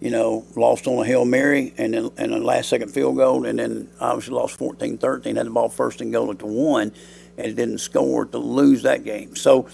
[0.00, 3.44] You know, lost on a Hail Mary and then and a last second field goal,
[3.44, 6.92] and then obviously lost 14 13, had the ball first and goal at the one,
[7.38, 9.36] and didn't score to lose that game.
[9.36, 9.68] So,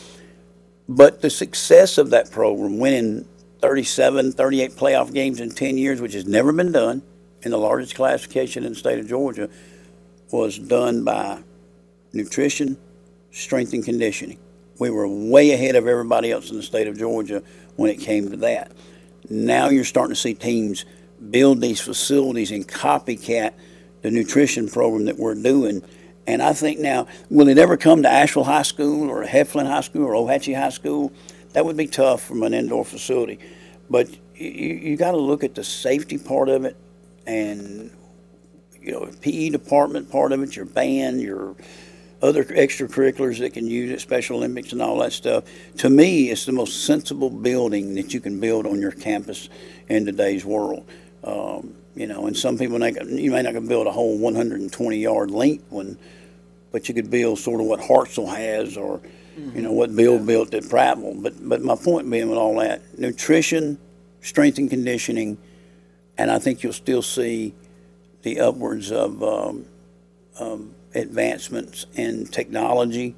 [0.86, 3.26] but the success of that program, winning
[3.60, 7.02] 37, 38 playoff games in 10 years, which has never been done
[7.42, 9.48] in the largest classification in the state of Georgia,
[10.30, 11.42] was done by
[12.12, 12.76] nutrition,
[13.38, 14.38] strength and conditioning.
[14.78, 17.42] We were way ahead of everybody else in the state of Georgia
[17.76, 18.72] when it came to that.
[19.30, 20.84] Now you're starting to see teams
[21.30, 23.52] build these facilities and copycat
[24.02, 25.82] the nutrition program that we're doing.
[26.26, 29.80] And I think now, will it ever come to Asheville High School or Heflin High
[29.80, 31.12] School or Ohatchee High School?
[31.52, 33.38] That would be tough from an indoor facility.
[33.90, 36.76] But you, you got to look at the safety part of it
[37.26, 37.90] and,
[38.80, 41.56] you know, PE department part of it, your band, your
[42.20, 45.44] other extracurriculars that can use it, Special Olympics and all that stuff.
[45.78, 49.48] To me, it's the most sensible building that you can build on your campus
[49.88, 50.88] in today's world.
[51.22, 54.96] Um, you know, and some people think you may not can build a whole 120
[54.98, 55.98] yard length one,
[56.70, 59.00] but you could build sort of what Hartselle has or,
[59.36, 61.22] you know, what Bill built at Prattville.
[61.22, 63.78] But but my point being with all that, nutrition,
[64.20, 65.38] strength and conditioning,
[66.16, 67.54] and I think you'll still see
[68.22, 69.66] the upwards of um,
[70.38, 73.14] um, advancements in technology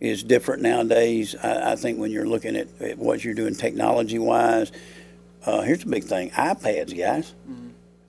[0.00, 1.34] is different nowadays.
[1.42, 4.72] I, I think when you're looking at, at what you're doing technology wise,
[5.46, 7.34] uh, here's a big thing: iPads, guys.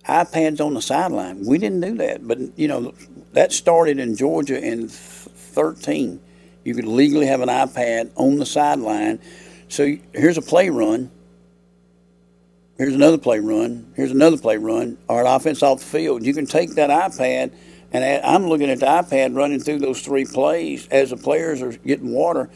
[0.08, 1.46] iPads on the sideline.
[1.46, 2.94] We didn't do that, but you know
[3.34, 6.20] that started in Georgia in 13.
[6.64, 9.20] You could legally have an iPad on the sideline.
[9.68, 11.12] So here's a play run.
[12.78, 13.94] Here's another play run.
[13.96, 14.98] Here's another play run.
[15.08, 16.26] Or an offense off the field.
[16.26, 17.54] You can take that iPad,
[18.04, 21.72] and I'm looking at the iPad running through those three plays as the players are
[21.72, 22.50] getting water.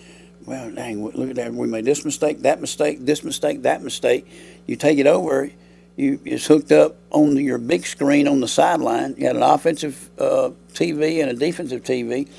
[0.45, 1.53] Well, dang, look at that.
[1.53, 4.27] We made this mistake, that mistake, this mistake, that mistake.
[4.65, 5.51] You take it over,
[5.95, 9.15] you it's hooked up on your big screen on the sideline.
[9.17, 12.29] You got an offensive uh, TV and a defensive TV.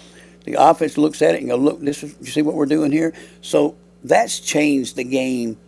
[0.45, 2.91] The offense looks at it and go, "Look, this is you see what we're doing
[2.91, 5.59] here." So that's changed the game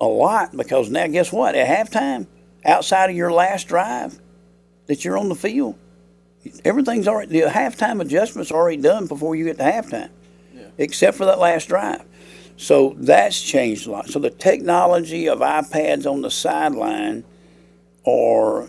[0.00, 1.54] a lot because now, guess what?
[1.54, 2.26] At halftime,
[2.64, 4.20] outside of your last drive,
[4.86, 5.78] that you're on the field,
[6.64, 10.10] everything's already the halftime adjustments are already done before you get to halftime,
[10.78, 12.04] except for that last drive.
[12.56, 14.08] So that's changed a lot.
[14.08, 17.24] So the technology of iPads on the sideline
[18.06, 18.68] are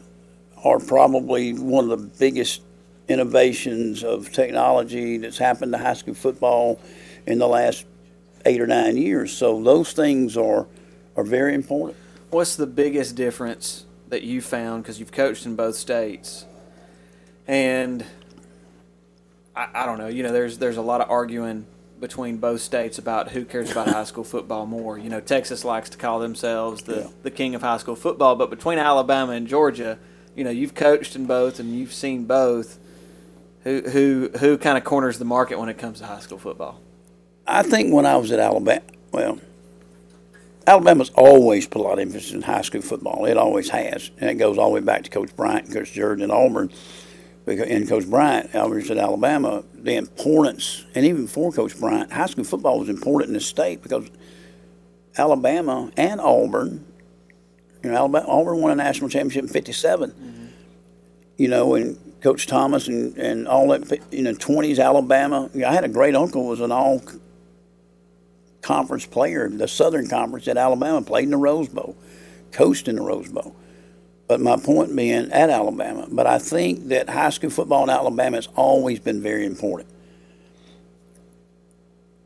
[0.64, 2.62] are probably one of the biggest
[3.10, 6.80] innovations of technology that's happened to high school football
[7.28, 7.86] in the last
[8.46, 9.36] eight or nine years.
[9.36, 10.68] So those things are
[11.16, 11.98] are very important.
[12.30, 16.46] What's the biggest difference that you found because you've coached in both states,
[17.48, 18.06] and
[19.56, 20.08] I, I don't know.
[20.08, 21.66] You know, there's there's a lot of arguing
[22.00, 24.98] between both states about who cares about high school football more.
[24.98, 27.08] You know, Texas likes to call themselves the Yeah.
[27.24, 29.98] the king of high school football, but between Alabama and Georgia,
[30.36, 32.80] you know, you've coached in both and you've seen both.
[33.64, 36.82] Who who who kind of corners the market when it comes to high school football?
[37.48, 38.82] I think when I was at Alabama,
[39.12, 39.40] well,
[40.68, 43.26] Alabama's always put a lot of emphasis in high school football.
[43.26, 46.24] It always has, and it goes all the way back to Coach Bryant, Coach Jordan,
[46.24, 46.72] and Auburn.
[47.46, 52.46] And Coach Bryant, I at Alabama, the importance, and even for Coach Bryant, high school
[52.46, 54.10] football was important in the state because
[55.18, 56.86] Alabama and Auburn,
[57.84, 60.12] you know, Alabama, Auburn won a national championship in '57.
[60.12, 60.46] Mm-hmm.
[61.36, 65.50] You know, and Coach Thomas and, and all that, you know, 20s Alabama.
[65.56, 67.02] I had a great uncle who was an all
[68.62, 71.98] conference player, the Southern Conference at Alabama, played in the Rose Bowl,
[72.52, 73.56] coached in the Rose Bowl.
[74.28, 78.38] But my point being at Alabama, but I think that high school football in Alabama
[78.38, 79.90] has always been very important.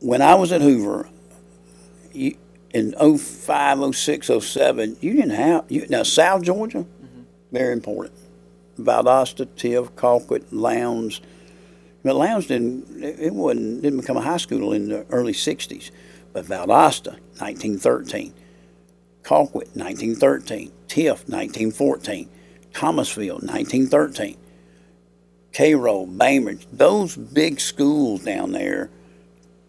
[0.00, 1.08] When I was at Hoover,
[2.12, 2.36] you,
[2.72, 7.22] in 05, 06, 07, you didn't have, you, now South Georgia, mm-hmm.
[7.50, 8.14] very important.
[8.78, 11.20] Valdosta, Tift, Colquitt, Lowndes.
[12.04, 15.90] But Lowndes didn't, it it wasn't, didn't become a high school in the early 60s.
[16.32, 18.32] But Valdosta, 1913.
[19.28, 20.72] Colquitt, 1913.
[20.88, 22.30] Tift, 1914.
[22.72, 24.38] Thomasville, 1913.
[25.52, 28.88] Cairo, Bainbridge, those big schools down there,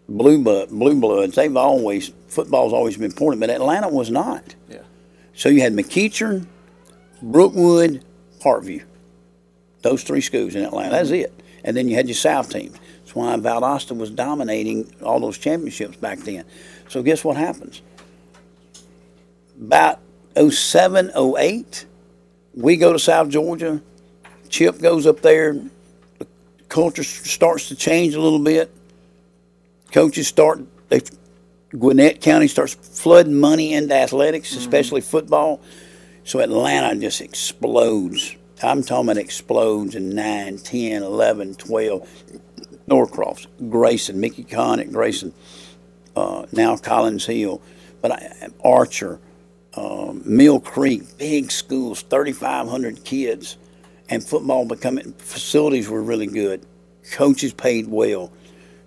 [0.08, 4.56] blue, blood, blue bloods, they've always, football's always been important, but Atlanta was not.
[4.70, 4.84] Yeah.
[5.34, 6.46] So you had McEachern,
[7.22, 8.06] Brookwood,
[8.40, 8.84] Parkview.
[9.82, 10.92] Those three schools in Atlanta.
[10.92, 11.34] That's it.
[11.66, 12.78] And then you had your South teams.
[13.00, 16.46] That's why Valdosta was dominating all those championships back then.
[16.88, 17.82] So guess what happens?
[19.60, 20.00] About
[20.36, 21.86] 07, 08,
[22.56, 23.82] we go to South Georgia.
[24.48, 25.54] Chip goes up there.
[26.18, 26.28] The
[26.70, 28.74] culture starts to change a little bit.
[29.92, 31.02] Coaches start, they,
[31.78, 35.62] Gwinnett County starts flooding money into athletics, especially football.
[36.24, 38.36] So Atlanta just explodes.
[38.62, 42.10] I'm talking about explodes in 9, 10, 11, 12.
[42.90, 45.32] Norcross, Grayson, Mickey Conn at Grayson,
[46.16, 47.62] uh, now Collins Hill,
[48.02, 49.20] but I, Archer,
[49.80, 53.58] um, Mill Creek, big schools, 3,500 kids,
[54.10, 56.66] and football becoming facilities were really good.
[57.12, 58.32] Coaches paid well,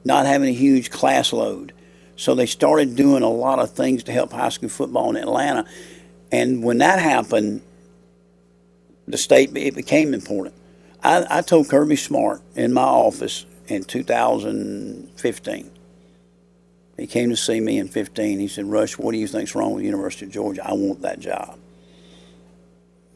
[0.05, 1.72] not having a huge class load.
[2.16, 5.64] So they started doing a lot of things to help high school football in Atlanta.
[6.30, 7.62] And when that happened,
[9.09, 10.55] the state it became important.
[11.03, 15.70] I, I told Kirby Smart in my office in 2015.
[16.97, 18.38] He came to see me in 15.
[18.38, 20.66] He said, Rush, what do you think's wrong with the University of Georgia?
[20.66, 21.59] I want that job.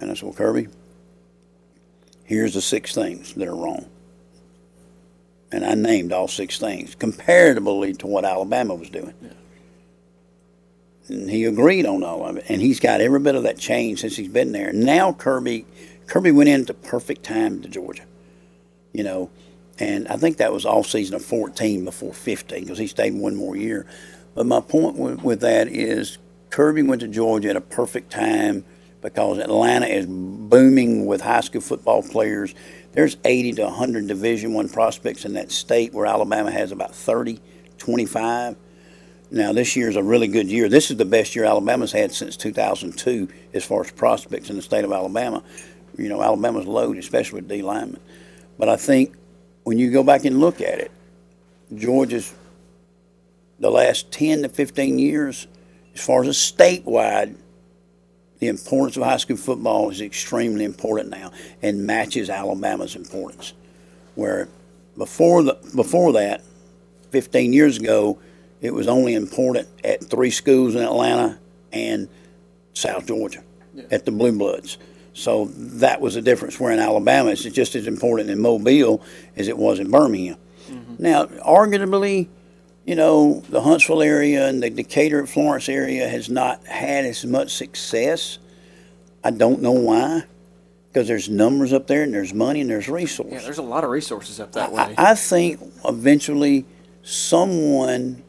[0.01, 0.69] And I said, Well, Kirby,
[2.25, 3.87] here's the six things that are wrong.
[5.53, 9.15] And I named all six things comparatively to what Alabama was doing.
[9.23, 9.31] Yeah.
[11.09, 12.47] And he agreed on all of it.
[12.49, 14.73] And he's got every bit of that change since he's been there.
[14.73, 15.65] Now Kirby
[16.07, 18.05] Kirby went into perfect time to Georgia.
[18.93, 19.31] You know,
[19.79, 23.35] and I think that was off season of 14 before 15 because he stayed one
[23.35, 23.87] more year.
[24.35, 26.19] But my point with, with that is
[26.51, 28.65] Kirby went to Georgia at a perfect time
[29.03, 32.55] because Atlanta is booming with high school football players.
[32.93, 37.39] There's 80 to 100 Division One prospects in that state where Alabama has about 30,
[37.77, 38.57] 25.
[39.31, 40.69] Now this year is a really good year.
[40.69, 44.63] This is the best year Alabama's had since 2002 as far as prospects in the
[44.63, 45.43] state of Alabama.
[45.99, 48.01] You know, Alabama's loaded, especially with D linemen.
[48.59, 49.15] But I think
[49.67, 50.93] when you go back and look at it,
[51.75, 52.33] Georgia's
[53.59, 55.49] the last 10 to 15 years,
[55.93, 57.35] as far as a statewide,
[58.39, 63.55] the importance of high school football is extremely important now and matches Alabama's importance.
[64.15, 64.49] Where
[64.97, 66.43] before the before that,
[67.11, 68.21] 15 years ago,
[68.61, 71.41] it was only important at three schools in Atlanta
[71.73, 72.09] and
[72.73, 73.43] South Georgia
[73.75, 73.83] Yeah.
[73.91, 74.79] at the Blue Bloods.
[75.17, 76.61] So that was the difference.
[76.61, 79.03] Where in Alabama, it's just as important in Mobile
[79.35, 80.37] as it was in Birmingham.
[80.69, 80.95] Mm-hmm.
[80.99, 82.29] Now, arguably,
[82.85, 87.55] you know, the Huntsville area and the Decatur, Florence area has not had as much
[87.55, 88.39] success.
[89.25, 90.25] I don't know why,
[90.89, 93.33] because there's numbers up there and there's money and there's resources.
[93.33, 94.95] Yeah, there's a lot of resources up that I, way.
[94.99, 96.67] I think eventually
[97.03, 98.23] someone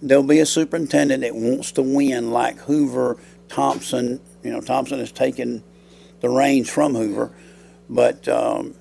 [0.00, 3.18] there'll be a superintendent that wants to win like Hoover
[3.48, 4.20] Thompson.
[4.44, 5.64] You know, Thompson has taken
[6.20, 7.32] the reins from Hoover,
[7.88, 8.74] but um,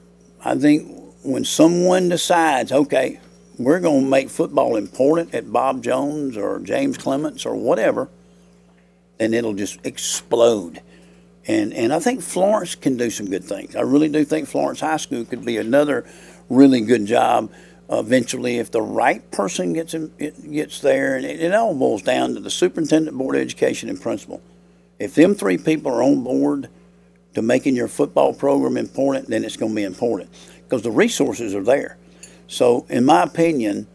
[0.44, 0.92] I think
[1.24, 3.20] when someone decides, okay,
[3.58, 8.10] we're going to make football important at Bob Jones or James Clemens or whatever,
[9.18, 10.82] then it'll just explode.
[11.48, 13.76] And and I think Florence can do some good things.
[13.76, 16.06] I really do think Florence High School could be another
[16.50, 17.52] really good job
[17.90, 20.12] eventually if the right person gets in,
[20.52, 21.16] gets there.
[21.16, 24.42] And it, it all boils down to the superintendent, board of education, and principal.
[25.00, 26.70] If them three people are on board
[27.38, 30.28] to making your football program important, then it's going to be important
[30.64, 31.96] because the resources are there.
[32.48, 33.86] So, in my opinion,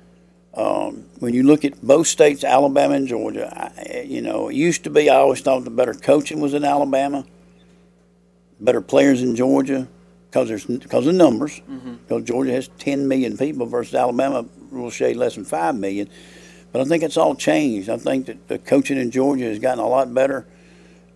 [0.54, 4.84] um, when you look at both states, Alabama and Georgia, I, you know, it used
[4.84, 7.24] to be I always thought the better coaching was in Alabama,
[8.60, 9.88] better players in Georgia
[10.30, 11.60] because there's because of numbers.
[12.06, 16.08] Because Georgia has 10 million people versus Alabama will shade less than 5 million.
[16.70, 17.88] But I think it's all changed.
[17.88, 20.46] I think that the coaching in Georgia has gotten a lot better,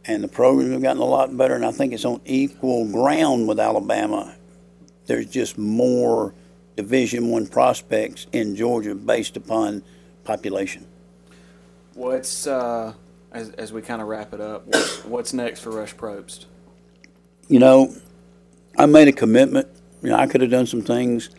[0.06, 1.54] and the programs have gotten a lot better.
[1.54, 4.34] And I think it's on equal ground with Alabama.
[5.06, 6.34] There's just more
[6.76, 9.82] Division One prospects in Georgia based upon
[10.24, 10.86] population.
[11.94, 12.92] What's uh,
[13.32, 14.66] as as we kind of wrap it up?
[14.66, 16.44] What's, what's next for Rush Propst?
[17.48, 17.94] You know,
[18.76, 19.68] I made a commitment.
[20.02, 21.30] You know, I could have done some things.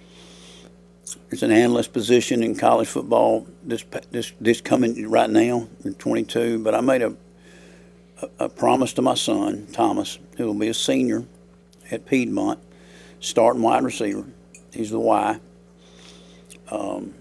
[1.29, 6.63] It's an analyst position in college football this this this coming right now in 22.
[6.63, 7.15] But I made a
[8.39, 11.25] a, promise to my son Thomas, who will be a senior
[11.91, 12.59] at Piedmont,
[13.19, 14.25] starting wide receiver.
[14.73, 15.39] He's the Y.
[16.69, 17.13] Um,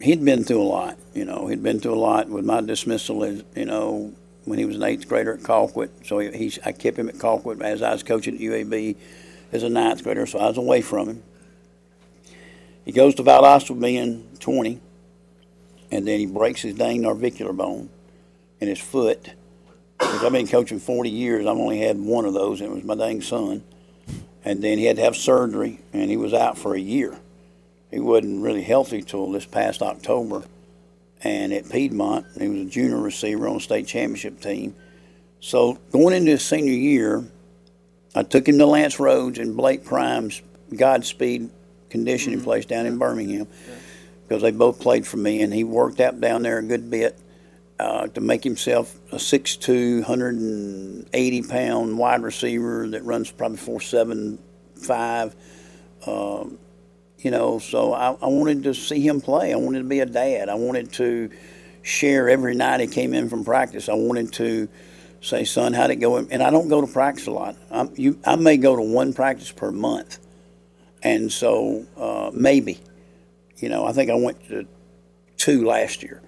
[0.00, 0.98] he'd been through a lot.
[1.14, 3.24] You know, he'd been through a lot with my dismissal.
[3.24, 4.12] As you know,
[4.48, 5.90] when he was an eighth grader at Colquitt.
[6.06, 8.96] So he, I kept him at Colquitt as I was coaching at UAB
[9.52, 11.22] as a ninth grader, so I was away from him.
[12.84, 14.80] He goes to Valdosta being 20,
[15.90, 17.90] and then he breaks his dang navicular bone
[18.60, 19.30] in his foot.
[20.00, 21.46] Which I've been coaching 40 years.
[21.46, 23.64] I've only had one of those, and it was my dang son.
[24.44, 27.18] And then he had to have surgery, and he was out for a year.
[27.90, 30.44] He wasn't really healthy till this past October
[31.22, 34.74] and at Piedmont, he was a junior receiver on the state championship team.
[35.40, 37.24] So going into his senior year,
[38.14, 40.42] I took him to Lance Rhodes and Blake Prime's
[40.74, 41.50] Godspeed
[41.90, 42.44] conditioning mm-hmm.
[42.44, 43.48] place down in Birmingham
[44.26, 47.18] because they both played for me, and he worked out down there a good bit
[47.78, 54.38] uh, to make himself a 6'2", 180 pound wide receiver that runs probably four seven
[54.76, 55.34] five.
[56.06, 56.58] Um,
[57.18, 59.52] you know, so I, I wanted to see him play.
[59.52, 60.48] I wanted to be a dad.
[60.48, 61.30] I wanted to
[61.82, 63.88] share every night he came in from practice.
[63.88, 64.68] I wanted to
[65.20, 66.16] say, son, how'd it go?
[66.16, 67.56] And I don't go to practice a lot.
[67.70, 70.18] I'm, you, I may go to one practice per month.
[71.02, 72.80] And so uh, maybe,
[73.56, 74.66] you know, I think I went to
[75.36, 76.22] two last year.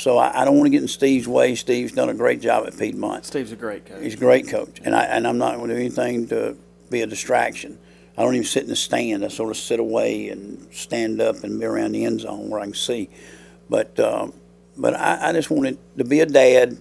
[0.00, 1.54] So I, I don't want to get in Steve's way.
[1.54, 3.26] Steve's done a great job at Piedmont.
[3.26, 4.02] Steve's a great coach.
[4.02, 6.56] He's a great coach, and I and I'm not going to do anything to
[6.88, 7.78] be a distraction.
[8.16, 9.26] I don't even sit in the stand.
[9.26, 12.60] I sort of sit away and stand up and be around the end zone where
[12.60, 13.10] I can see.
[13.68, 14.32] But um,
[14.74, 16.78] but I, I just wanted to be a dad.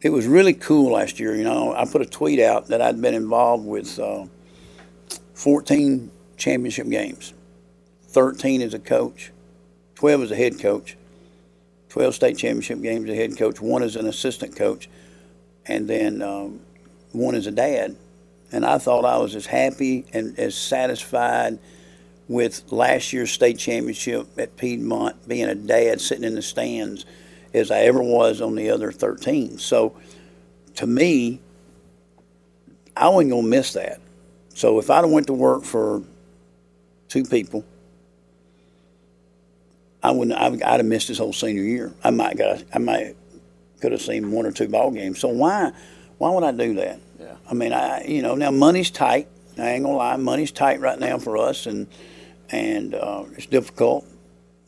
[0.00, 1.34] It was really cool last year.
[1.34, 4.26] You know, I put a tweet out that I'd been involved with uh,
[5.34, 7.34] 14 championship games,
[8.04, 9.32] 13 as a coach,
[9.96, 10.96] 12 as a head coach,
[11.88, 14.88] 12 state championship games as head coach, one as an assistant coach,
[15.66, 16.60] and then um,
[17.12, 17.96] one as a dad.
[18.52, 21.58] And I thought I was as happy and as satisfied
[22.28, 27.06] with last year's state championship at Piedmont, being a dad sitting in the stands,
[27.54, 29.58] as I ever was on the other 13.
[29.58, 29.96] So
[30.76, 31.40] to me,
[32.96, 34.00] I wasn't going to miss that.
[34.54, 36.02] So if I'd have went to work for
[37.08, 37.64] two people,
[40.02, 40.38] I wouldn't.
[40.38, 41.92] I'd, I'd have missed his whole senior year.
[42.04, 42.62] I might got.
[42.72, 43.16] I might
[43.80, 45.18] could have seen one or two ball games.
[45.20, 45.72] So why,
[46.18, 47.00] why would I do that?
[47.20, 47.36] Yeah.
[47.50, 49.28] I mean, I you know now money's tight.
[49.56, 51.88] I ain't gonna lie, money's tight right now for us, and
[52.50, 54.06] and uh, it's difficult.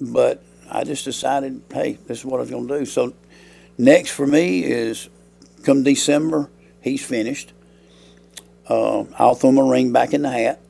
[0.00, 2.84] But I just decided, hey, this is what I was gonna do.
[2.84, 3.14] So
[3.78, 5.08] next for me is
[5.62, 6.50] come December,
[6.80, 7.52] he's finished.
[8.68, 10.60] Uh, I'll throw my ring back in the hat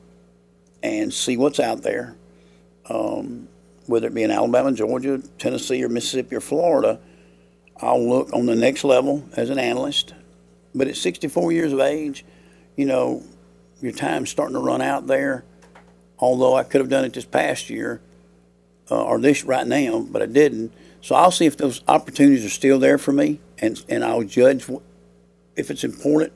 [0.81, 2.15] and see what's out there.
[2.89, 3.47] Um,
[3.91, 6.99] whether it be in Alabama, Georgia, Tennessee, or Mississippi, or Florida,
[7.77, 10.13] I'll look on the next level as an analyst.
[10.73, 12.23] But at 64 years of age,
[12.75, 13.23] you know,
[13.81, 15.43] your time's starting to run out there.
[16.17, 17.99] Although I could have done it this past year
[18.89, 20.71] uh, or this right now, but I didn't.
[21.01, 24.69] So I'll see if those opportunities are still there for me, and and I'll judge
[25.55, 26.31] if it's important.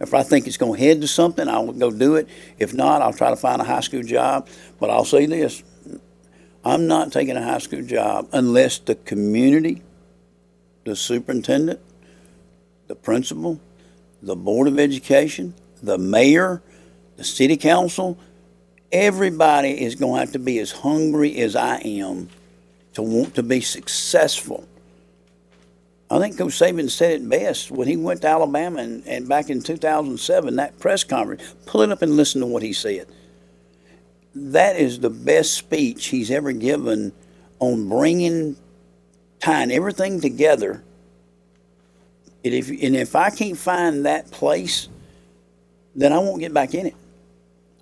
[0.00, 2.28] If I think it's going to head to something, I'll go do it.
[2.58, 4.48] If not, I'll try to find a high school job.
[4.80, 5.62] But I'll say this
[6.66, 9.82] I'm not taking a high school job unless the community,
[10.84, 11.78] the superintendent,
[12.88, 13.60] the principal,
[14.20, 16.60] the Board of Education, the mayor,
[17.16, 18.18] the city council,
[18.90, 22.30] everybody is going to have to be as hungry as I am
[22.94, 24.66] to want to be successful.
[26.10, 29.50] I think Coach Saban said it best when he went to Alabama and, and back
[29.50, 31.54] in 2007, that press conference.
[31.66, 33.06] Pull it up and listen to what he said.
[34.38, 37.12] That is the best speech he's ever given
[37.58, 38.56] on bringing,
[39.40, 40.84] tying everything together.
[42.44, 44.88] And if, and if I can't find that place,
[45.94, 46.94] then I won't get back in it.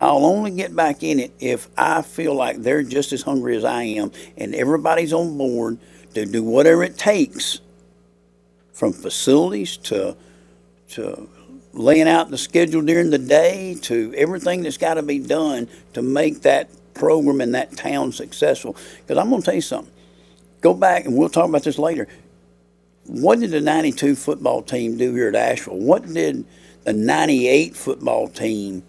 [0.01, 3.65] I'll only get back in it if I feel like they're just as hungry as
[3.65, 5.79] I am and everybody's on board
[6.15, 7.61] to do whatever it takes
[8.73, 10.17] from facilities to
[10.91, 11.29] to
[11.75, 16.03] laying out the schedule during the day to everything that's got to be done to
[16.03, 18.77] make that program in that town successful.
[18.99, 19.93] Because I'm going to tell you something.
[20.61, 22.09] Go back and we'll talk about this later.
[23.07, 25.79] What did the 92 football team do here at Asheville?
[25.79, 26.47] What did
[26.85, 28.83] the 98 football team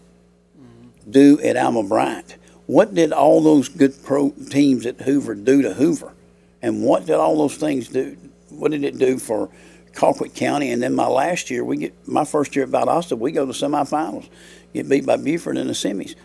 [1.09, 2.37] do at Alma Bryant?
[2.67, 6.13] What did all those good pro teams at Hoover do to Hoover?
[6.61, 8.15] And what did all those things do?
[8.49, 9.49] What did it do for
[9.95, 10.71] Colquitt County?
[10.71, 13.51] And then my last year, we get my first year at Valdosta, we go to
[13.51, 14.29] semifinals,
[14.73, 16.15] get beat by Buford in the semis.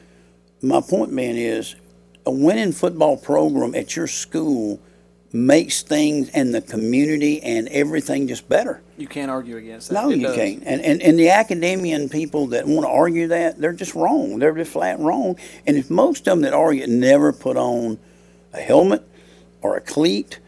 [0.62, 1.76] My point being is,
[2.26, 4.78] a winning football program at your school
[5.32, 8.82] makes things and the community and everything just better.
[8.98, 9.94] You can't argue against that.
[9.94, 10.36] No, It you does.
[10.36, 10.62] can't.
[10.66, 14.38] And, and and the academian people that want to argue that, they're just wrong.
[14.38, 15.36] They're just flat wrong.
[15.66, 17.98] And if most of them that argue never put on
[18.52, 19.02] a helmet
[19.62, 20.40] or a cleat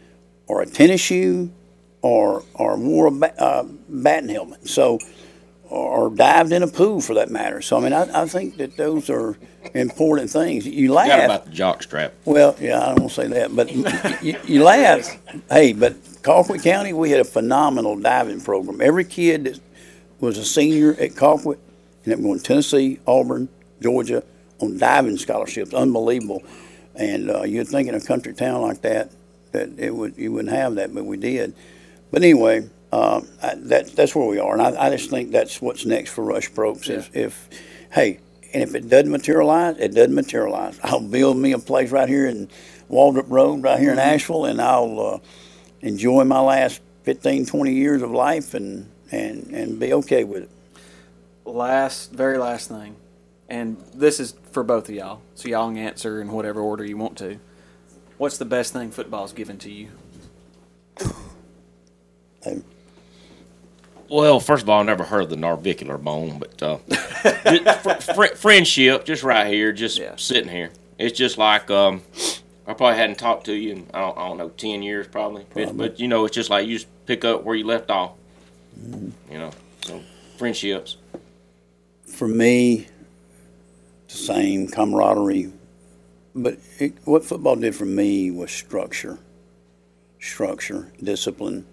[0.47, 1.49] or a tennis shoe
[2.03, 4.99] or or wore a ba- uh, batting helmet, so
[5.63, 7.59] or dived in a pool for that matter.
[7.61, 9.35] So I mean, I, I think that those are
[9.73, 10.67] important things.
[10.67, 11.25] You Forgot laugh.
[11.25, 12.13] about the jock strap.
[12.25, 13.71] Well, yeah, I don't want to say that, but
[14.23, 15.17] you, you laugh.
[15.49, 18.81] Hey, but Colquitt County, we had a phenomenal diving program.
[18.81, 19.59] Every kid that
[20.19, 21.57] was a senior at Colquitt
[22.05, 23.49] ended up going to Tennessee, Auburn,
[23.81, 24.23] Georgia
[24.59, 25.73] on diving scholarships.
[25.73, 26.43] Unbelievable.
[26.95, 29.11] And uh, you'd think in a country town like that
[29.53, 31.55] that it would you wouldn't have that, but we did.
[32.13, 35.59] But anyway, uh, I, that, that's where we are, and I, I just think that's
[35.59, 36.87] what's next for Rush Propst.
[36.87, 37.49] Is if,
[37.91, 38.19] hey,
[38.53, 40.79] and if it doesn't materialize, it doesn't materialize.
[40.83, 42.49] I'll build me a place right here in
[42.87, 45.19] Waldrop Road, right here in Asheville, and I'll uh,
[45.81, 50.51] enjoy my last 15, 20 years of life and, and, and be okay with it.
[51.45, 52.95] Last, very last thing,
[53.49, 56.95] and this is for both of y'all, so y'all can answer in whatever order you
[56.95, 57.39] want to.
[58.19, 59.89] What's the best thing football's given to you?
[62.45, 62.63] Um,
[64.09, 66.77] Well, first of all, I never heard of the narvicular bone, but uh,
[67.45, 70.15] just fr- fr- friendship, just right here, just Yeah.
[70.17, 70.71] sitting here.
[70.99, 72.01] It's just like um,
[72.67, 75.45] I probably hadn't talked to you in I don't, I don't know ten years probably,
[75.53, 75.89] but, Probably.
[75.89, 78.11] but you know it's just like you just pick up where you left off.
[79.31, 79.51] You know,
[79.85, 80.01] so
[80.37, 80.97] friendships.
[82.05, 82.87] For me,
[84.07, 85.51] the same camaraderie.
[86.35, 89.17] But it, what football did for me was structure,
[90.19, 91.65] structure, discipline,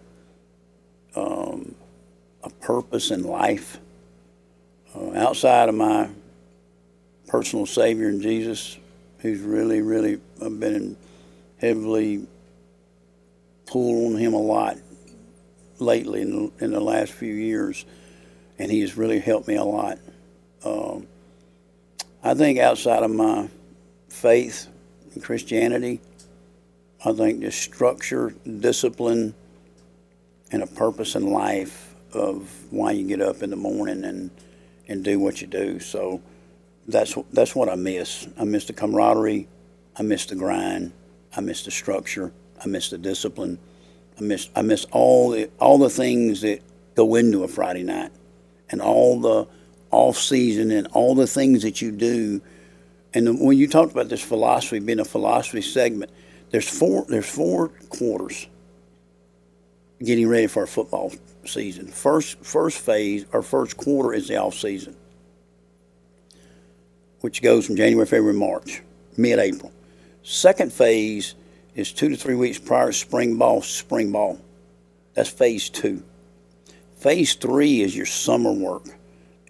[1.14, 1.74] um,
[2.42, 3.78] a purpose in life.
[4.94, 6.08] Uh, outside of my
[7.28, 8.76] personal Savior in Jesus,
[9.18, 10.96] who's really, really, I've been
[11.60, 12.26] heavily
[13.66, 14.78] pulled on him a lot
[15.78, 17.84] lately in the, in the last few years,
[18.58, 19.98] and he has really helped me a lot.
[20.64, 21.06] Um,
[22.22, 23.48] I think outside of my
[24.08, 24.68] faith
[25.14, 26.00] and Christianity,
[27.04, 29.34] I think just structure, discipline,
[30.52, 34.30] and a purpose in life of why you get up in the morning and,
[34.88, 35.78] and do what you do.
[35.80, 36.20] So
[36.88, 38.26] that's that's what I miss.
[38.38, 39.48] I miss the camaraderie.
[39.96, 40.92] I miss the grind.
[41.36, 42.32] I miss the structure.
[42.62, 43.58] I miss the discipline.
[44.18, 46.60] I miss I miss all the all the things that
[46.94, 48.10] go into a Friday night,
[48.70, 49.46] and all the
[49.90, 52.40] off season and all the things that you do.
[53.12, 56.10] And when you talked about this philosophy being a philosophy segment,
[56.50, 58.46] there's four there's four quarters
[60.02, 61.12] getting ready for a football
[61.44, 61.88] season.
[61.88, 64.96] First first phase or first quarter is the off season,
[67.20, 68.82] which goes from January, February, March,
[69.16, 69.72] mid April.
[70.22, 71.34] Second phase
[71.74, 74.40] is two to three weeks prior to spring ball, spring ball.
[75.14, 76.02] That's phase two.
[76.96, 78.84] Phase three is your summer work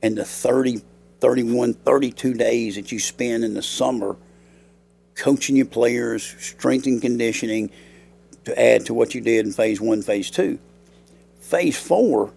[0.03, 0.81] and the 30,
[1.19, 4.17] 31, 32 days that you spend in the summer
[5.15, 7.71] coaching your players, strength and conditioning
[8.51, 10.59] to add to what you did in phase one, phase two.
[11.41, 12.33] Phase four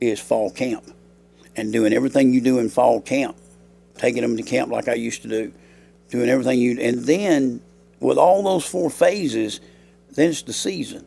[0.00, 0.84] is fall camp
[1.56, 3.36] and doing everything you do in fall camp,
[3.96, 5.52] taking them to camp like I used to do,
[6.10, 7.60] doing everything you, and then
[8.00, 9.60] with all those four phases,
[10.10, 11.06] then it's the season.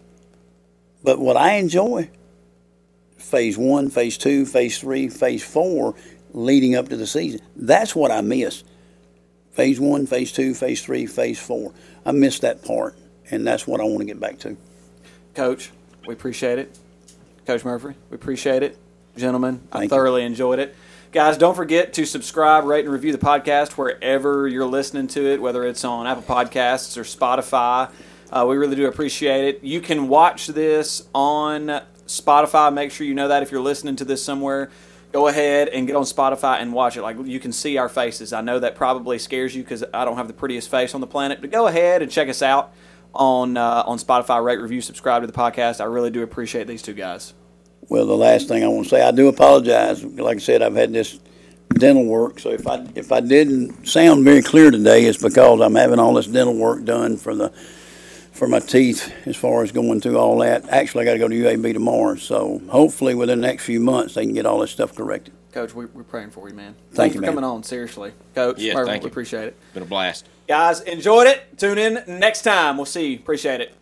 [1.04, 2.10] But what I enjoy,
[3.18, 5.96] phase one, phase two, phase three, phase four,
[6.34, 7.42] leading up to the season.
[7.56, 8.64] That's what I miss.
[9.52, 11.74] Phase one, phase two, phase three, phase four.
[12.06, 12.96] I miss that part,
[13.32, 14.58] and that's what I want to get back to.
[15.34, 15.72] Coach,
[16.08, 16.78] we appreciate it.
[17.46, 18.78] Coach Murphree, we appreciate it.
[19.16, 19.98] Gentlemen, I Thank you.
[19.98, 20.76] thoroughly enjoyed it.
[21.12, 25.42] Guys, don't forget to subscribe, rate, and review the podcast wherever you're listening to it,
[25.42, 27.90] whether it's on Apple Podcasts or Spotify.
[28.30, 29.64] Uh, we really do appreciate it.
[29.64, 32.74] You can watch this on Spotify.
[32.74, 34.70] Make sure you know that if you're listening to this somewhere,
[35.14, 37.02] go ahead and get on Spotify and watch it.
[37.02, 38.34] Like you can see our faces.
[38.34, 41.08] I know that probably scares you because I don't have the prettiest face on the
[41.08, 42.74] planet, but go ahead and check us out
[43.18, 44.44] on uh, on Spotify.
[44.44, 45.82] Rate, review, subscribe to the podcast.
[45.82, 47.34] I really do appreciate these two guys.
[47.90, 50.04] Well, the last thing I want to say, I do apologize.
[50.04, 51.20] Like I said, I've had this
[51.74, 55.76] dental work, so if I if I didn't sound very clear today, it's because I'm
[55.76, 57.50] having all this dental work done for the
[58.32, 60.70] for my teeth as far as going through all that.
[60.70, 64.14] Actually, I got to go to UAB tomorrow, so hopefully within the next few months
[64.14, 65.34] they can get all this stuff corrected.
[65.58, 66.76] Coach, we, we're praying for you, man.
[66.76, 67.32] Thank Thanks you, for man.
[67.32, 67.64] coming on.
[67.64, 68.60] Seriously, Coach.
[68.60, 69.12] Yeah, Murphree, thank we you.
[69.12, 69.56] appreciate it.
[69.74, 70.30] Been a blast.
[70.48, 71.58] Guys, enjoyed it.
[71.58, 72.78] Tune in next time.
[72.78, 73.16] We'll see you.
[73.18, 73.74] Appreciate it.